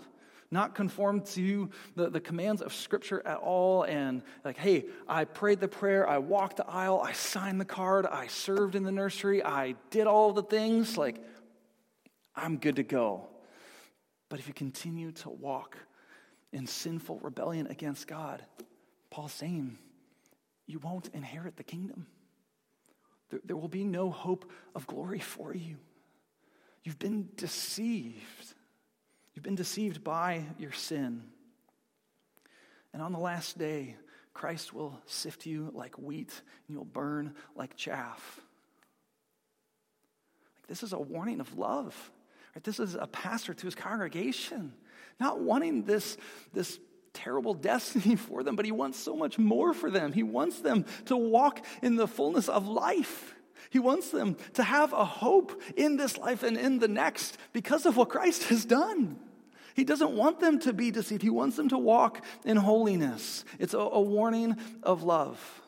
not 0.51 0.75
conform 0.75 1.21
to 1.21 1.69
the, 1.95 2.09
the 2.09 2.21
commands 2.21 2.63
of 2.63 2.73
Scripture 2.73 3.23
at 3.27 3.39
all. 3.39 3.83
And 3.83 4.23
like, 4.45 4.57
hey, 4.57 4.87
I 5.09 5.25
prayed 5.25 5.61
the 5.61 5.69
prayer, 5.69 6.09
I 6.09 6.19
walked 6.19 6.59
the 6.59 6.67
aisle, 6.67 7.01
I 7.05 7.13
signed 7.13 7.61
the 7.61 7.65
card, 7.67 8.07
I 8.07 8.27
served 8.27 8.75
in 8.75 8.85
the 8.85 8.93
nursery, 8.93 9.43
I 9.43 9.75
did 9.91 10.07
all 10.07 10.33
the 10.33 10.43
things. 10.43 10.97
Like, 10.97 11.17
I'm 12.35 12.59
good 12.59 12.77
to 12.77 12.83
go. 12.83 13.29
But 14.29 14.39
if 14.39 14.49
you 14.49 14.55
continue 14.55 15.13
to 15.13 15.31
walk 15.31 15.77
in 16.53 16.67
sinful 16.67 17.21
rebellion 17.21 17.67
against 17.69 18.07
God, 18.07 18.43
Paul's 19.11 19.33
saying, 19.33 19.79
you 20.67 20.79
won't 20.81 21.09
inherit 21.15 21.57
the 21.57 21.63
kingdom. 21.63 22.07
There, 23.31 23.41
there 23.45 23.57
will 23.57 23.69
be 23.69 23.85
no 23.85 24.11
hope 24.11 24.51
of 24.75 24.87
glory 24.87 25.21
for 25.21 25.55
you. 25.55 25.77
You've 26.83 26.99
been 26.99 27.29
deceived. 27.37 28.55
You've 29.35 29.45
been 29.45 29.55
deceived 29.55 30.03
by 30.03 30.45
your 30.59 30.73
sin. 30.73 31.23
And 32.93 33.03
on 33.03 33.13
the 33.13 33.19
last 33.19 33.59
day, 33.59 33.97
Christ 34.33 34.73
will 34.73 35.01
sift 35.07 35.47
you 35.47 35.71
like 35.75 35.99
wheat, 35.99 36.31
and 36.67 36.75
you'll 36.75 36.85
burn 36.85 37.35
like 37.55 37.77
chaff. 37.77 38.41
Like 40.57 40.67
this 40.67 40.83
is 40.83 40.93
a 40.93 40.99
warning 40.99 41.41
of 41.41 41.59
love. 41.59 42.11
Right? 42.57 42.65
This 42.65 42.81
is 42.81 42.95
a 42.95 43.07
pastor 43.07 43.53
to 43.53 43.67
his 43.67 43.75
congregation, 43.75 44.73
not 45.21 45.41
wanting 45.41 45.85
this, 45.85 46.17
this 46.55 46.81
terrible 47.13 47.53
destiny 47.73 48.17
for 48.17 48.43
them, 48.43 48.57
but 48.57 48.65
he 48.65 48.73
wants 48.73 48.99
so 48.99 49.15
much 49.15 49.39
more 49.39 49.75
for 49.75 49.91
them. 49.91 50.15
He 50.15 50.23
wants 50.23 50.61
them 50.61 50.87
to 51.05 51.19
walk 51.19 51.63
in 51.83 51.97
the 51.97 52.09
fullness 52.09 52.49
of 52.49 52.67
life. 52.67 53.35
He 53.69 53.79
wants 53.79 54.09
them 54.09 54.39
to 54.55 54.63
have 54.63 54.95
a 54.95 55.05
hope 55.05 55.61
in 55.77 55.99
this 55.99 56.17
life 56.17 56.43
and 56.43 56.57
in 56.57 56.79
the 56.79 56.89
next 56.89 57.37
because 57.53 57.85
of 57.85 57.99
what 57.99 58.09
Christ 58.09 58.45
has 58.45 58.65
done. 58.65 59.19
He 59.75 59.85
doesn't 59.85 60.13
want 60.13 60.41
them 60.41 60.59
to 60.61 60.73
be 60.73 60.91
deceived. 60.91 61.21
He 61.21 61.29
wants 61.29 61.57
them 61.57 61.69
to 61.69 61.77
walk 61.77 62.25
in 62.47 62.57
holiness. 62.57 63.45
It's 63.59 63.75
a, 63.75 63.81
a 63.81 64.01
warning 64.01 64.57
of 64.83 65.03
love. 65.03 65.63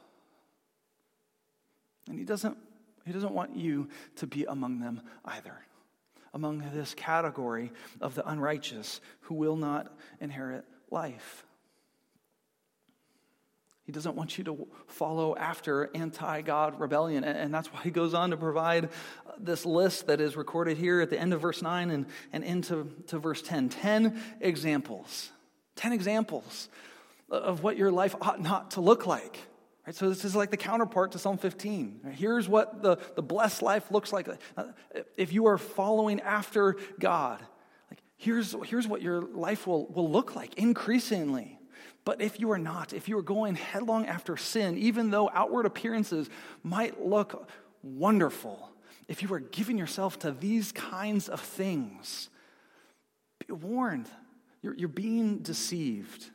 And 2.08 2.18
he 2.18 2.24
doesn't, 2.24 2.56
he 3.04 3.12
doesn't 3.12 3.34
want 3.34 3.56
you 3.56 3.90
to 4.16 4.26
be 4.26 4.46
among 4.46 4.80
them 4.80 5.02
either 5.26 5.58
among 6.34 6.64
this 6.74 6.94
category 6.94 7.72
of 8.00 8.14
the 8.14 8.28
unrighteous 8.28 9.00
who 9.22 9.34
will 9.34 9.56
not 9.56 9.92
inherit 10.20 10.64
life. 10.90 11.44
He 13.88 13.92
doesn't 13.92 14.16
want 14.16 14.36
you 14.36 14.44
to 14.44 14.68
follow 14.86 15.34
after 15.34 15.88
anti 15.94 16.42
God 16.42 16.78
rebellion. 16.78 17.24
And 17.24 17.54
that's 17.54 17.72
why 17.72 17.80
he 17.80 17.90
goes 17.90 18.12
on 18.12 18.30
to 18.30 18.36
provide 18.36 18.90
this 19.38 19.64
list 19.64 20.08
that 20.08 20.20
is 20.20 20.36
recorded 20.36 20.76
here 20.76 21.00
at 21.00 21.08
the 21.08 21.18
end 21.18 21.32
of 21.32 21.40
verse 21.40 21.62
9 21.62 21.90
and, 21.90 22.04
and 22.30 22.44
into 22.44 22.92
to 23.06 23.18
verse 23.18 23.40
10. 23.40 23.70
10 23.70 24.22
examples. 24.42 25.30
10 25.76 25.94
examples 25.94 26.68
of 27.30 27.62
what 27.62 27.78
your 27.78 27.90
life 27.90 28.14
ought 28.20 28.42
not 28.42 28.72
to 28.72 28.82
look 28.82 29.06
like. 29.06 29.38
Right, 29.88 29.94
so 29.94 30.10
this 30.10 30.26
is 30.26 30.36
like 30.36 30.50
the 30.50 30.58
counterpart 30.58 31.12
to 31.12 31.18
Psalm 31.18 31.38
15. 31.38 32.12
Here's 32.14 32.46
what 32.46 32.82
the, 32.82 32.98
the 33.16 33.22
blessed 33.22 33.62
life 33.62 33.90
looks 33.90 34.12
like. 34.12 34.28
Uh, 34.54 34.64
if 35.16 35.32
you 35.32 35.46
are 35.46 35.56
following 35.56 36.20
after 36.20 36.76
God, 37.00 37.40
like 37.90 38.02
here's, 38.18 38.54
here's 38.66 38.86
what 38.86 39.00
your 39.00 39.22
life 39.22 39.66
will, 39.66 39.86
will 39.86 40.10
look 40.10 40.36
like 40.36 40.52
increasingly. 40.58 41.58
But 42.04 42.20
if 42.20 42.38
you 42.38 42.50
are 42.50 42.58
not, 42.58 42.92
if 42.92 43.08
you 43.08 43.16
are 43.16 43.22
going 43.22 43.54
headlong 43.54 44.04
after 44.04 44.36
sin, 44.36 44.76
even 44.76 45.08
though 45.08 45.30
outward 45.32 45.64
appearances 45.64 46.28
might 46.62 47.02
look 47.02 47.48
wonderful, 47.82 48.70
if 49.08 49.22
you 49.22 49.32
are 49.32 49.40
giving 49.40 49.78
yourself 49.78 50.18
to 50.18 50.32
these 50.32 50.70
kinds 50.70 51.30
of 51.30 51.40
things, 51.40 52.28
be 53.38 53.54
warned. 53.54 54.10
You're, 54.60 54.74
you're 54.74 54.88
being 54.88 55.38
deceived. 55.38 56.28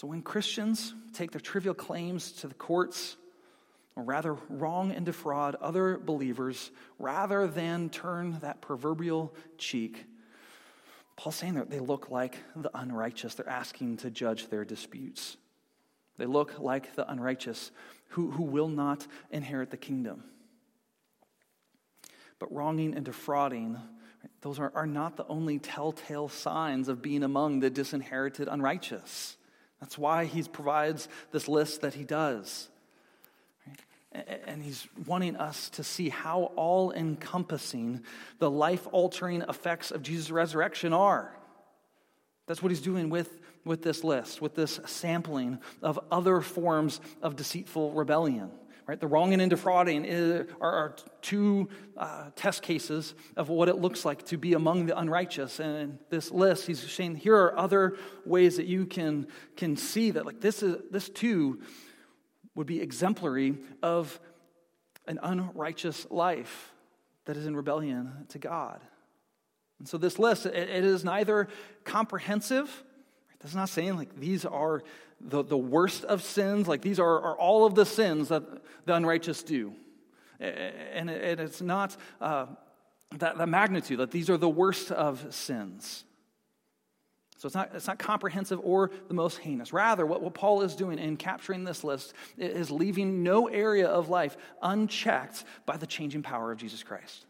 So 0.00 0.06
when 0.06 0.22
Christians 0.22 0.94
take 1.12 1.30
their 1.30 1.42
trivial 1.42 1.74
claims 1.74 2.32
to 2.40 2.48
the 2.48 2.54
courts, 2.54 3.18
or 3.94 4.02
rather 4.02 4.32
wrong 4.48 4.92
and 4.92 5.04
defraud 5.04 5.56
other 5.56 5.98
believers, 5.98 6.70
rather 6.98 7.46
than 7.46 7.90
turn 7.90 8.38
that 8.40 8.62
proverbial 8.62 9.34
cheek, 9.58 10.06
Paul's 11.16 11.36
saying 11.36 11.56
that 11.56 11.68
they 11.68 11.80
look 11.80 12.10
like 12.10 12.38
the 12.56 12.70
unrighteous. 12.72 13.34
They're 13.34 13.46
asking 13.46 13.98
to 13.98 14.10
judge 14.10 14.48
their 14.48 14.64
disputes. 14.64 15.36
They 16.16 16.24
look 16.24 16.58
like 16.58 16.94
the 16.94 17.06
unrighteous 17.06 17.70
who, 18.08 18.30
who 18.30 18.44
will 18.44 18.68
not 18.68 19.06
inherit 19.30 19.70
the 19.70 19.76
kingdom. 19.76 20.24
But 22.38 22.50
wronging 22.50 22.94
and 22.94 23.04
defrauding, 23.04 23.76
those 24.40 24.58
are, 24.58 24.72
are 24.74 24.86
not 24.86 25.18
the 25.18 25.26
only 25.26 25.58
telltale 25.58 26.30
signs 26.30 26.88
of 26.88 27.02
being 27.02 27.22
among 27.22 27.60
the 27.60 27.68
disinherited 27.68 28.48
unrighteous. 28.48 29.36
That's 29.80 29.96
why 29.96 30.26
he 30.26 30.42
provides 30.42 31.08
this 31.32 31.48
list 31.48 31.80
that 31.80 31.94
he 31.94 32.04
does. 32.04 32.68
And 34.12 34.62
he's 34.62 34.86
wanting 35.06 35.36
us 35.36 35.70
to 35.70 35.84
see 35.84 36.08
how 36.08 36.52
all 36.56 36.92
encompassing 36.92 38.02
the 38.38 38.50
life 38.50 38.86
altering 38.92 39.42
effects 39.42 39.90
of 39.90 40.02
Jesus' 40.02 40.30
resurrection 40.30 40.92
are. 40.92 41.36
That's 42.46 42.62
what 42.62 42.72
he's 42.72 42.80
doing 42.80 43.08
with, 43.08 43.38
with 43.64 43.82
this 43.82 44.02
list, 44.02 44.42
with 44.42 44.56
this 44.56 44.80
sampling 44.84 45.60
of 45.82 46.00
other 46.10 46.40
forms 46.40 47.00
of 47.22 47.36
deceitful 47.36 47.92
rebellion. 47.92 48.50
Right? 48.90 48.98
The 48.98 49.06
wronging 49.06 49.40
and 49.40 49.48
defrauding 49.48 50.04
are, 50.60 50.96
two 51.22 51.68
uh, 51.96 52.30
test 52.34 52.62
cases 52.62 53.14
of 53.36 53.48
what 53.48 53.68
it 53.68 53.76
looks 53.76 54.04
like 54.04 54.24
to 54.24 54.36
be 54.36 54.54
among 54.54 54.86
the 54.86 54.98
unrighteous. 54.98 55.60
And 55.60 55.76
in 55.76 55.98
this 56.08 56.32
list, 56.32 56.66
he's 56.66 56.80
saying 56.90 57.14
here 57.14 57.36
are 57.36 57.56
other 57.56 57.96
ways 58.26 58.56
that 58.56 58.66
you 58.66 58.86
can, 58.86 59.28
can 59.56 59.76
see 59.76 60.10
that 60.10 60.26
like 60.26 60.40
this 60.40 60.64
is 60.64 60.78
this 60.90 61.08
too 61.08 61.62
would 62.56 62.66
be 62.66 62.80
exemplary 62.80 63.58
of 63.80 64.18
an 65.06 65.20
unrighteous 65.22 66.08
life 66.10 66.72
that 67.26 67.36
is 67.36 67.46
in 67.46 67.54
rebellion 67.54 68.26
to 68.30 68.40
God. 68.40 68.80
And 69.78 69.86
so 69.86 69.98
this 69.98 70.18
list, 70.18 70.46
it, 70.46 70.68
it 70.68 70.84
is 70.84 71.04
neither 71.04 71.46
comprehensive 71.84 72.82
that's 73.38 73.54
not 73.54 73.68
saying 73.68 73.96
like 73.96 74.16
these 74.16 74.44
are 74.44 74.82
the, 75.20 75.42
the 75.42 75.58
worst 75.58 76.04
of 76.04 76.22
sins, 76.22 76.66
like 76.66 76.82
these 76.82 76.98
are, 76.98 77.20
are 77.20 77.36
all 77.36 77.64
of 77.66 77.74
the 77.74 77.84
sins 77.84 78.28
that 78.28 78.42
the 78.86 78.94
unrighteous 78.94 79.42
do. 79.42 79.74
And, 80.38 81.10
it, 81.10 81.38
it's 81.38 81.60
not 81.60 81.96
uh, 82.20 82.46
that, 83.18 83.36
the 83.36 83.46
magnitude, 83.46 83.98
that 84.00 84.10
these 84.10 84.30
are 84.30 84.38
the 84.38 84.48
worst 84.48 84.90
of 84.90 85.34
sins. 85.34 86.04
So 87.36 87.46
it's 87.46 87.54
not, 87.54 87.70
it's 87.74 87.86
not 87.86 87.98
comprehensive 87.98 88.60
or 88.62 88.90
the 89.08 89.14
most 89.14 89.38
heinous. 89.38 89.72
Rather, 89.72 90.04
what, 90.04 90.22
what 90.22 90.34
Paul 90.34 90.60
is 90.62 90.74
doing 90.76 90.98
in 90.98 91.16
capturing 91.16 91.64
this 91.64 91.82
list 91.82 92.12
is 92.36 92.70
leaving 92.70 93.22
no 93.22 93.48
area 93.48 93.88
of 93.88 94.10
life 94.10 94.36
unchecked 94.62 95.44
by 95.64 95.78
the 95.78 95.86
changing 95.86 96.22
power 96.22 96.52
of 96.52 96.58
Jesus 96.58 96.82
Christ. 96.82 97.24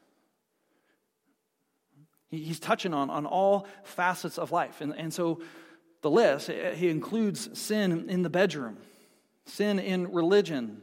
He's 2.29 2.61
touching 2.61 2.95
on, 2.95 3.11
on 3.11 3.27
all 3.27 3.67
facets 3.83 4.39
of 4.39 4.53
life. 4.53 4.81
And, 4.81 4.95
and 4.97 5.13
so 5.13 5.41
the 6.03 6.11
list, 6.11 6.51
eh, 6.51 6.75
he 6.75 6.89
includes 6.89 7.59
sin 7.59 8.09
in 8.09 8.23
the 8.23 8.31
bedroom, 8.31 8.79
sin 9.45 9.79
in 9.79 10.13
religion, 10.13 10.83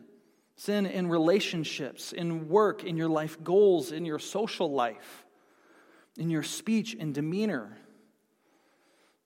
sin 0.55 0.85
in 0.85 1.07
relationships, 1.07 2.13
in 2.13 2.49
work, 2.49 2.83
in 2.83 2.97
your 2.97 3.09
life 3.09 3.43
goals, 3.43 3.91
in 3.91 4.05
your 4.05 4.19
social 4.19 4.71
life, 4.71 5.25
in 6.17 6.29
your 6.29 6.43
speech 6.43 6.95
and 6.99 7.13
demeanor. 7.13 7.77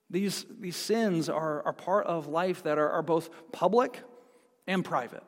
These, 0.10 0.45
these 0.60 0.75
sins 0.75 1.29
are, 1.29 1.63
are 1.63 1.74
part 1.74 2.05
of 2.05 2.27
life 2.27 2.63
that 2.63 2.77
are, 2.77 2.89
are 2.89 3.01
both 3.01 3.29
public 3.51 4.01
and 4.67 4.83
private. 4.83 5.24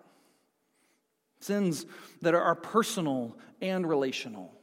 Sins 1.39 1.85
that 2.21 2.33
are, 2.33 2.41
are 2.41 2.55
personal 2.55 3.37
and 3.61 3.87
relational. 3.87 4.53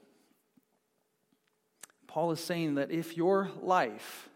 Paul 2.07 2.33
is 2.33 2.41
saying 2.41 2.75
that 2.75 2.91
if 2.91 3.17
your 3.17 3.51
life, 3.63 4.30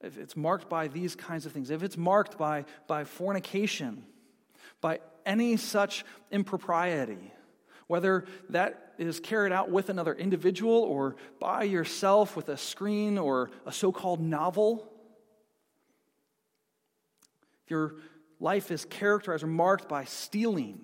if 0.00 0.18
it's 0.18 0.36
marked 0.36 0.68
by 0.68 0.88
these 0.88 1.16
kinds 1.16 1.46
of 1.46 1.52
things, 1.52 1.70
if 1.70 1.82
it's 1.82 1.96
marked 1.96 2.36
by, 2.36 2.64
by 2.86 3.04
fornication, 3.04 4.04
by 4.80 5.00
any 5.24 5.56
such 5.56 6.04
impropriety, 6.30 7.32
whether 7.86 8.24
that 8.50 8.94
is 8.98 9.20
carried 9.20 9.52
out 9.52 9.70
with 9.70 9.88
another 9.88 10.14
individual 10.14 10.72
or 10.72 11.16
by 11.40 11.62
yourself 11.62 12.36
with 12.36 12.48
a 12.48 12.56
screen 12.56 13.18
or 13.18 13.50
a 13.64 13.72
so 13.72 13.92
called 13.92 14.20
novel, 14.20 14.92
if 17.64 17.70
your 17.70 17.96
life 18.38 18.70
is 18.70 18.84
characterized 18.84 19.42
or 19.42 19.48
marked 19.48 19.88
by 19.88 20.04
stealing, 20.04 20.80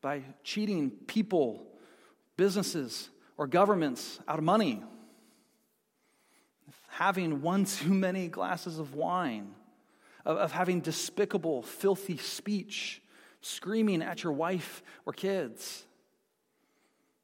by 0.00 0.22
cheating 0.42 0.90
people, 0.90 1.66
businesses, 2.36 3.10
or 3.36 3.46
governments 3.46 4.18
out 4.26 4.38
of 4.38 4.44
money, 4.44 4.82
having 7.00 7.40
one 7.40 7.64
too 7.64 7.94
many 7.94 8.28
glasses 8.28 8.78
of 8.78 8.94
wine, 8.94 9.54
of, 10.26 10.36
of 10.36 10.52
having 10.52 10.82
despicable, 10.82 11.62
filthy 11.62 12.18
speech, 12.18 13.00
screaming 13.40 14.02
at 14.02 14.22
your 14.22 14.34
wife 14.34 14.82
or 15.06 15.12
kids, 15.14 15.86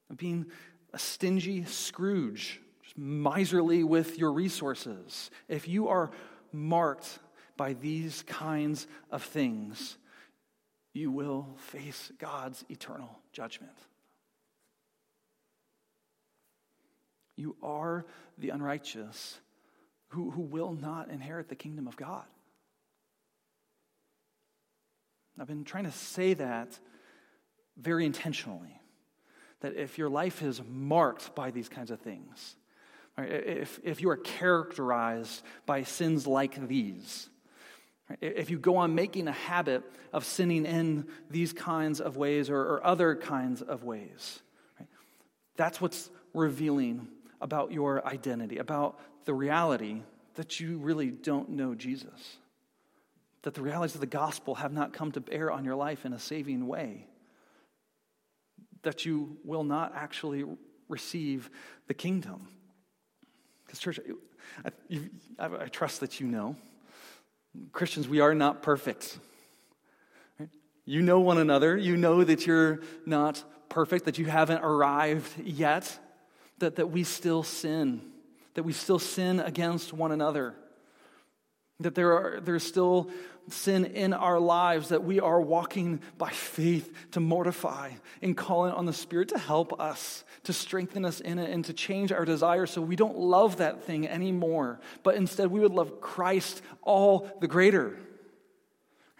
of 0.09 0.17
being 0.17 0.47
a 0.93 0.97
stingy 0.97 1.63
Scrooge, 1.65 2.59
just 2.81 2.97
miserly 2.97 3.83
with 3.83 4.17
your 4.17 4.33
resources. 4.33 5.29
If 5.47 5.67
you 5.67 5.89
are 5.89 6.09
marked 6.51 7.19
by 7.55 7.73
these 7.73 8.23
kinds 8.23 8.87
of 9.11 9.21
things, 9.21 9.97
you 10.93 11.11
will 11.11 11.49
face 11.57 12.11
God's 12.17 12.65
eternal 12.67 13.19
judgment. 13.31 13.77
You 17.35 17.55
are 17.61 18.07
the 18.39 18.49
unrighteous 18.49 19.39
who, 20.09 20.31
who 20.31 20.41
will 20.41 20.73
not 20.73 21.09
inherit 21.09 21.49
the 21.49 21.55
kingdom 21.55 21.87
of 21.87 21.97
God. 21.97 22.25
I've 25.39 25.47
been 25.47 25.65
trying 25.65 25.83
to 25.83 25.91
say 25.91 26.33
that 26.35 26.79
very 27.77 28.05
intentionally. 28.05 28.81
That 29.61 29.75
if 29.75 29.97
your 29.97 30.09
life 30.09 30.41
is 30.41 30.61
marked 30.67 31.35
by 31.35 31.51
these 31.51 31.69
kinds 31.69 31.91
of 31.91 31.99
things, 31.99 32.55
right, 33.17 33.29
if, 33.29 33.79
if 33.83 34.01
you 34.01 34.09
are 34.09 34.17
characterized 34.17 35.41
by 35.65 35.83
sins 35.83 36.27
like 36.27 36.67
these, 36.67 37.29
if 38.21 38.49
you 38.49 38.59
go 38.59 38.77
on 38.77 38.95
making 38.95 39.27
a 39.27 39.31
habit 39.33 39.83
of 40.13 40.23
sinning 40.25 40.65
in 40.65 41.07
these 41.29 41.53
kinds 41.53 41.99
of 41.99 42.17
ways 42.17 42.49
or, 42.49 42.59
or 42.59 42.85
other 42.85 43.15
kinds 43.15 43.61
of 43.61 43.83
ways, 43.83 44.41
right, 44.79 44.89
that's 45.55 45.81
what's 45.81 46.09
revealing 46.33 47.07
about 47.41 47.71
your 47.71 48.05
identity, 48.05 48.57
about 48.57 48.99
the 49.25 49.33
reality 49.33 50.01
that 50.35 50.59
you 50.59 50.77
really 50.77 51.11
don't 51.11 51.49
know 51.49 51.75
Jesus 51.75 52.37
that 53.47 53.53
the 53.53 53.61
realities 53.61 53.95
of 53.95 54.01
the 54.01 54.07
gospel 54.07 54.55
have 54.55 54.73
not 54.73 54.91
come 54.91 55.09
to 55.09 55.21
bear 55.21 55.49
on 55.49 55.63
your 55.63 55.75
life 55.77 56.05
in 56.05 56.11
a 56.11 56.19
saving 56.19 56.67
way, 56.67 57.07
that 58.83 59.05
you 59.05 59.37
will 59.45 59.63
not 59.63 59.93
actually 59.95 60.43
receive 60.89 61.49
the 61.87 61.93
kingdom. 61.93 62.45
Because, 63.65 63.79
church, 63.79 64.01
I, 64.65 64.71
I, 65.39 65.63
I, 65.63 65.67
trust 65.67 66.01
that 66.01 66.19
you 66.19 66.27
know. 66.27 66.57
Christians, 67.71 68.09
we 68.09 68.19
are 68.19 68.35
not 68.35 68.61
perfect. 68.61 69.17
You 70.83 71.01
know 71.01 71.21
one 71.21 71.37
another. 71.37 71.77
You 71.77 71.95
know 71.95 72.25
that 72.25 72.45
you're 72.45 72.81
not 73.05 73.41
perfect, 73.69 74.03
that 74.03 74.17
you 74.17 74.25
haven't 74.25 74.61
arrived 74.61 75.39
yet, 75.41 75.97
that, 76.59 76.75
that 76.77 76.87
we 76.87 77.03
still 77.03 77.43
sin, 77.43 78.01
that 78.53 78.63
we 78.63 78.73
still 78.73 78.99
sin 78.99 79.39
against 79.39 79.93
one 79.93 80.11
another, 80.11 80.55
that 81.79 81.95
there 81.95 82.13
are, 82.13 82.41
there's 82.41 82.63
still 82.63 83.09
sin 83.49 83.85
in 83.85 84.13
our 84.13 84.39
lives 84.39 84.89
that 84.89 85.03
we 85.03 85.19
are 85.19 85.39
walking 85.39 86.01
by 86.17 86.29
faith 86.29 86.93
to 87.11 87.19
mortify 87.19 87.91
and 88.21 88.35
calling 88.35 88.73
on 88.73 88.85
the 88.85 88.93
Spirit 88.93 89.29
to 89.29 89.37
help 89.37 89.79
us, 89.79 90.25
to 90.43 90.53
strengthen 90.53 91.05
us 91.05 91.21
in 91.21 91.39
it, 91.39 91.49
and 91.49 91.63
to 91.65 91.73
change 91.73 92.11
our 92.11 92.25
desires 92.25 92.71
so 92.71 92.81
we 92.81 92.95
don't 92.95 93.17
love 93.17 93.57
that 93.57 93.83
thing 93.83 94.07
anymore, 94.07 94.79
but 95.03 95.15
instead 95.15 95.47
we 95.47 95.59
would 95.59 95.71
love 95.71 96.01
Christ 96.01 96.61
all 96.81 97.29
the 97.39 97.47
greater. 97.47 97.97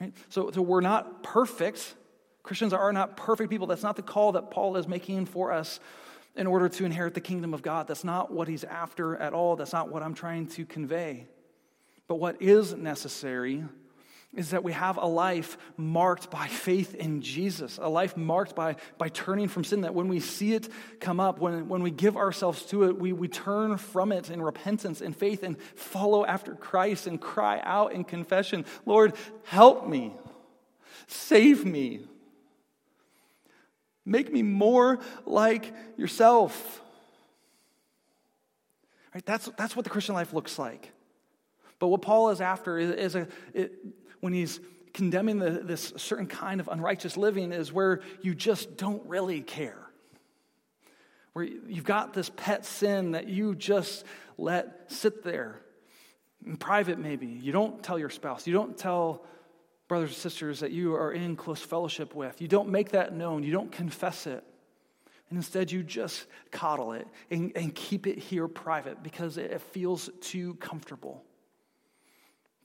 Right? 0.01 0.13
So, 0.29 0.51
so 0.51 0.61
we're 0.61 0.81
not 0.81 1.23
perfect. 1.23 1.95
Christians 2.43 2.73
are 2.73 2.93
not 2.93 3.17
perfect 3.17 3.49
people. 3.49 3.67
That's 3.67 3.83
not 3.83 3.95
the 3.95 4.01
call 4.01 4.33
that 4.33 4.51
Paul 4.51 4.77
is 4.77 4.87
making 4.87 5.25
for 5.25 5.51
us 5.51 5.79
in 6.37 6.47
order 6.47 6.69
to 6.69 6.85
inherit 6.85 7.13
the 7.13 7.21
kingdom 7.21 7.53
of 7.53 7.61
God. 7.61 7.87
That's 7.87 8.03
not 8.03 8.31
what 8.31 8.47
he's 8.47 8.63
after 8.63 9.15
at 9.15 9.33
all. 9.33 9.55
That's 9.55 9.73
not 9.73 9.91
what 9.91 10.03
I'm 10.03 10.13
trying 10.13 10.47
to 10.49 10.65
convey. 10.65 11.27
But 12.07 12.15
what 12.15 12.41
is 12.41 12.73
necessary 12.73 13.63
is 14.33 14.51
that 14.51 14.63
we 14.63 14.73
have 14.73 14.97
a 14.97 15.05
life 15.05 15.57
marked 15.77 16.29
by 16.29 16.47
faith 16.47 16.93
in 16.93 17.21
Jesus, 17.21 17.79
a 17.81 17.89
life 17.89 18.15
marked 18.15 18.55
by, 18.55 18.75
by 18.97 19.09
turning 19.09 19.47
from 19.47 19.63
sin, 19.63 19.81
that 19.81 19.95
when 19.95 20.07
we 20.07 20.19
see 20.19 20.53
it 20.53 20.69
come 20.99 21.19
up, 21.19 21.39
when, 21.39 21.67
when 21.69 21.81
we 21.81 21.91
give 21.91 22.17
ourselves 22.17 22.63
to 22.65 22.83
it, 22.83 22.99
we, 22.99 23.13
we 23.13 23.27
turn 23.27 23.77
from 23.77 24.11
it 24.11 24.29
in 24.29 24.41
repentance 24.41 25.01
and 25.01 25.15
faith 25.15 25.43
and 25.43 25.59
follow 25.75 26.25
after 26.25 26.53
Christ 26.53 27.07
and 27.07 27.19
cry 27.19 27.59
out 27.63 27.93
in 27.93 28.03
confession, 28.03 28.65
Lord, 28.85 29.13
help 29.45 29.87
me, 29.87 30.13
save 31.07 31.65
me, 31.65 32.01
make 34.07 34.31
me 34.31 34.41
more 34.41 34.99
like 35.25 35.73
yourself. 35.97 36.81
Right? 39.13 39.25
That's, 39.25 39.49
that's 39.57 39.75
what 39.75 39.83
the 39.83 39.89
Christian 39.89 40.15
life 40.15 40.33
looks 40.33 40.57
like. 40.57 40.91
But 41.79 41.87
what 41.87 42.01
Paul 42.01 42.29
is 42.29 42.41
after 42.41 42.77
is, 42.79 42.91
is 42.91 43.15
a, 43.15 43.27
it, 43.53 43.73
when 44.21 44.33
he's 44.33 44.59
condemning 44.93 45.39
the, 45.39 45.51
this 45.51 45.93
certain 45.97 46.25
kind 46.25 46.59
of 46.59 46.69
unrighteous 46.69 47.17
living 47.17 47.51
is 47.51 47.71
where 47.71 48.01
you 48.21 48.33
just 48.33 48.77
don't 48.77 49.05
really 49.05 49.41
care. 49.41 49.77
Where 51.33 51.45
you've 51.45 51.83
got 51.83 52.13
this 52.13 52.31
pet 52.35 52.65
sin 52.65 53.11
that 53.11 53.27
you 53.27 53.53
just 53.55 54.05
let 54.37 54.91
sit 54.91 55.23
there 55.23 55.61
in 56.45 56.57
private, 56.57 56.97
maybe. 56.97 57.27
You 57.27 57.51
don't 57.51 57.83
tell 57.83 57.99
your 57.99 58.09
spouse. 58.09 58.47
You 58.47 58.53
don't 58.53 58.77
tell 58.77 59.23
brothers 59.87 60.09
and 60.09 60.17
sisters 60.17 60.59
that 60.59 60.71
you 60.71 60.95
are 60.95 61.11
in 61.11 61.35
close 61.35 61.61
fellowship 61.61 62.13
with. 62.13 62.41
You 62.41 62.47
don't 62.47 62.69
make 62.69 62.91
that 62.91 63.13
known. 63.13 63.43
You 63.43 63.51
don't 63.51 63.71
confess 63.71 64.27
it. 64.27 64.43
And 65.29 65.37
instead, 65.37 65.71
you 65.71 65.83
just 65.83 66.25
coddle 66.51 66.93
it 66.93 67.07
and, 67.29 67.51
and 67.55 67.73
keep 67.75 68.07
it 68.07 68.17
here 68.17 68.47
private 68.47 69.03
because 69.03 69.37
it 69.37 69.61
feels 69.61 70.09
too 70.21 70.55
comfortable 70.55 71.23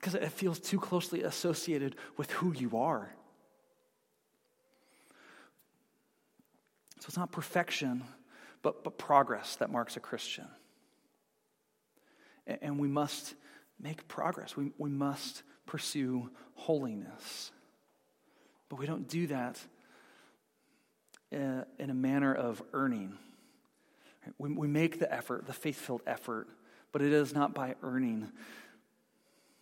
because 0.03 0.17
it 0.17 0.33
feels 0.33 0.59
too 0.59 0.81
closely 0.81 1.23
associated 1.23 1.95
with 2.17 2.29
who 2.33 2.53
you 2.53 2.77
are. 2.77 3.15
So 6.99 7.07
it's 7.07 7.17
not 7.17 7.31
perfection, 7.31 8.03
but, 8.63 8.83
but 8.83 8.99
progress 8.99 9.55
that 9.57 9.71
marks 9.71 9.97
a 9.97 10.01
Christian. 10.01 10.49
And, 12.49 12.59
and 12.63 12.79
we 12.81 12.89
must 12.89 13.35
make 13.83 14.09
progress, 14.09 14.57
we, 14.57 14.73
we 14.79 14.90
must 14.90 15.42
pursue 15.66 16.31
holiness. 16.55 17.51
But 18.68 18.79
we 18.79 18.87
don't 18.87 19.09
do 19.09 19.27
that 19.27 19.61
uh, 21.35 21.64
in 21.79 21.90
a 21.90 21.95
manner 21.95 22.35
of 22.35 22.62
earning. 22.73 23.18
We, 24.38 24.53
we 24.53 24.68
make 24.68 24.99
the 24.99 25.12
effort, 25.12 25.47
the 25.47 25.53
faith 25.53 25.79
filled 25.79 26.03
effort, 26.07 26.49
but 26.92 27.03
it 27.03 27.12
is 27.12 27.35
not 27.35 27.55
by 27.55 27.75
earning 27.83 28.31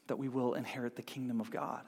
that 0.07 0.17
we 0.17 0.29
will 0.29 0.55
inherit 0.55 0.97
the 0.97 1.03
kingdom 1.03 1.41
of 1.41 1.51
God. 1.51 1.83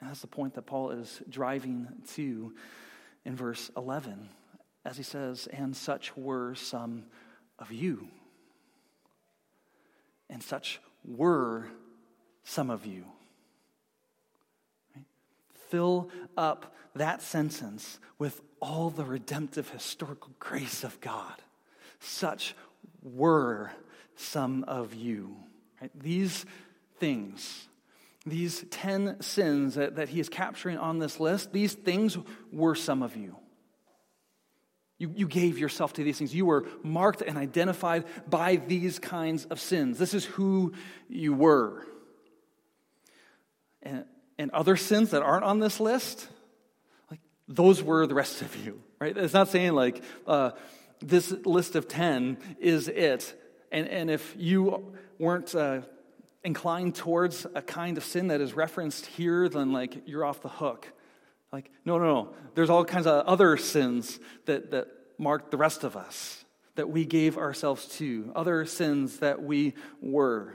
And 0.00 0.08
that's 0.08 0.20
the 0.20 0.28
point 0.28 0.54
that 0.54 0.62
Paul 0.62 0.90
is 0.90 1.20
driving 1.28 1.88
to 2.14 2.54
in 3.24 3.34
verse 3.36 3.70
11 3.76 4.28
as 4.84 4.96
he 4.96 5.02
says, 5.02 5.48
And 5.48 5.76
such 5.76 6.16
were 6.16 6.54
some 6.54 7.04
of 7.58 7.72
you. 7.72 8.08
And 10.30 10.42
such 10.42 10.80
were 11.04 11.66
some 12.44 12.70
of 12.70 12.86
you. 12.86 13.04
Fill 15.68 16.10
up 16.36 16.74
that 16.94 17.22
sentence 17.22 17.98
with 18.18 18.40
all 18.60 18.90
the 18.90 19.04
redemptive 19.04 19.70
historical 19.70 20.30
grace 20.38 20.84
of 20.84 21.00
God. 21.00 21.34
Such 22.00 22.54
were 23.02 23.70
some 24.16 24.64
of 24.64 24.94
you. 24.94 25.36
Right? 25.80 25.90
These 25.94 26.44
things, 26.98 27.68
these 28.26 28.64
10 28.70 29.20
sins 29.20 29.76
that, 29.76 29.96
that 29.96 30.08
he 30.08 30.20
is 30.20 30.28
capturing 30.28 30.78
on 30.78 30.98
this 30.98 31.20
list, 31.20 31.52
these 31.52 31.74
things 31.74 32.18
were 32.52 32.74
some 32.74 33.02
of 33.02 33.16
you. 33.16 33.36
You, 34.98 35.12
you 35.14 35.28
gave 35.28 35.58
yourself 35.58 35.92
to 35.94 36.04
these 36.04 36.18
things. 36.18 36.34
You 36.34 36.46
were 36.46 36.66
marked 36.82 37.22
and 37.22 37.38
identified 37.38 38.04
by 38.28 38.56
these 38.56 38.98
kinds 38.98 39.44
of 39.44 39.60
sins. 39.60 39.96
This 39.98 40.12
is 40.12 40.24
who 40.24 40.72
you 41.08 41.32
were. 41.32 41.86
And, 43.82 44.04
and 44.38 44.50
other 44.50 44.76
sins 44.76 45.10
that 45.10 45.22
aren't 45.22 45.44
on 45.44 45.60
this 45.60 45.78
list, 45.78 46.28
like 47.10 47.20
those 47.46 47.80
were 47.80 48.06
the 48.08 48.14
rest 48.14 48.42
of 48.42 48.54
you, 48.56 48.82
right? 49.00 49.16
It's 49.16 49.34
not 49.34 49.48
saying 49.48 49.72
like 49.74 50.02
uh, 50.26 50.50
this 51.00 51.30
list 51.30 51.76
of 51.76 51.86
10 51.86 52.38
is 52.58 52.88
it. 52.88 53.40
And, 53.70 53.86
and 53.86 54.10
if 54.10 54.34
you 54.36 54.96
weren't 55.18 55.54
uh, 55.54 55.82
inclined 56.42 56.96
towards 56.96 57.46
a 57.54 57.62
kind 57.62 57.98
of 57.98 58.04
sin 58.04 58.28
that 58.28 58.40
is 58.40 58.54
referenced 58.54 59.06
here, 59.06 59.48
then 59.48 59.72
like 59.72 60.02
you're 60.06 60.24
off 60.24 60.40
the 60.42 60.48
hook. 60.48 60.88
Like, 61.52 61.70
no, 61.84 61.98
no, 61.98 62.04
no. 62.04 62.34
There's 62.54 62.70
all 62.70 62.84
kinds 62.84 63.06
of 63.06 63.26
other 63.26 63.56
sins 63.56 64.20
that, 64.44 64.70
that 64.70 64.88
mark 65.18 65.50
the 65.50 65.56
rest 65.56 65.84
of 65.84 65.96
us, 65.96 66.44
that 66.74 66.90
we 66.90 67.04
gave 67.04 67.38
ourselves 67.38 67.86
to, 67.98 68.30
other 68.34 68.66
sins 68.66 69.18
that 69.18 69.42
we 69.42 69.74
were. 70.00 70.54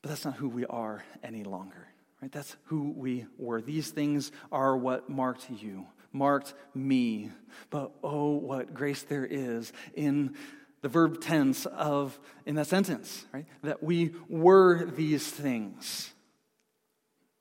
But 0.00 0.08
that's 0.08 0.24
not 0.24 0.34
who 0.34 0.48
we 0.48 0.66
are 0.66 1.04
any 1.22 1.44
longer. 1.44 1.88
Right? 2.20 2.32
That's 2.32 2.56
who 2.64 2.92
we 2.96 3.26
were. 3.36 3.60
These 3.60 3.90
things 3.90 4.32
are 4.50 4.76
what 4.76 5.10
marked 5.10 5.50
you, 5.50 5.86
marked 6.12 6.54
me. 6.74 7.30
But 7.70 7.92
oh, 8.02 8.36
what 8.36 8.74
grace 8.74 9.02
there 9.02 9.26
is 9.26 9.72
in 9.94 10.36
the 10.82 10.88
verb 10.88 11.20
tense 11.20 11.66
of 11.66 12.18
in 12.44 12.56
that 12.56 12.66
sentence, 12.66 13.24
right? 13.32 13.46
That 13.62 13.82
we 13.82 14.12
were 14.28 14.84
these 14.84 15.28
things. 15.28 16.12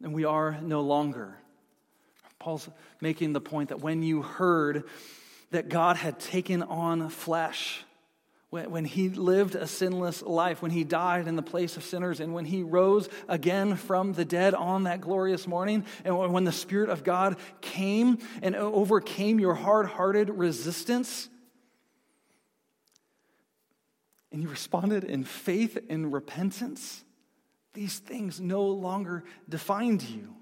And 0.03 0.13
we 0.13 0.25
are 0.25 0.57
no 0.61 0.81
longer. 0.81 1.37
Paul's 2.39 2.67
making 2.99 3.33
the 3.33 3.41
point 3.41 3.69
that 3.69 3.81
when 3.81 4.01
you 4.01 4.21
heard 4.21 4.83
that 5.51 5.69
God 5.69 5.97
had 5.97 6.19
taken 6.19 6.63
on 6.63 7.09
flesh, 7.09 7.83
when, 8.51 8.83
he 8.83 9.07
lived 9.07 9.55
a 9.55 9.65
sinless 9.65 10.21
life, 10.21 10.61
when 10.61 10.71
he 10.71 10.83
died 10.83 11.25
in 11.25 11.37
the 11.37 11.41
place 11.41 11.77
of 11.77 11.85
sinners, 11.85 12.19
and 12.19 12.33
when 12.33 12.43
he 12.43 12.63
rose 12.63 13.07
again 13.29 13.77
from 13.77 14.11
the 14.11 14.25
dead 14.25 14.53
on 14.53 14.83
that 14.83 14.99
glorious 14.99 15.47
morning, 15.47 15.85
and 16.03 16.33
when 16.33 16.43
the 16.43 16.51
Spirit 16.51 16.89
of 16.89 17.05
God 17.05 17.37
came 17.61 18.17
and 18.41 18.55
overcame 18.57 19.39
your 19.39 19.53
hard 19.53 19.85
hearted 19.85 20.29
resistance, 20.29 21.29
and 24.33 24.41
you 24.41 24.49
responded 24.49 25.05
in 25.05 25.23
faith 25.23 25.77
and 25.89 26.11
repentance, 26.11 27.05
these 27.73 27.99
things 27.99 28.39
no 28.39 28.65
longer 28.65 29.23
defined 29.47 30.03
you. 30.03 30.35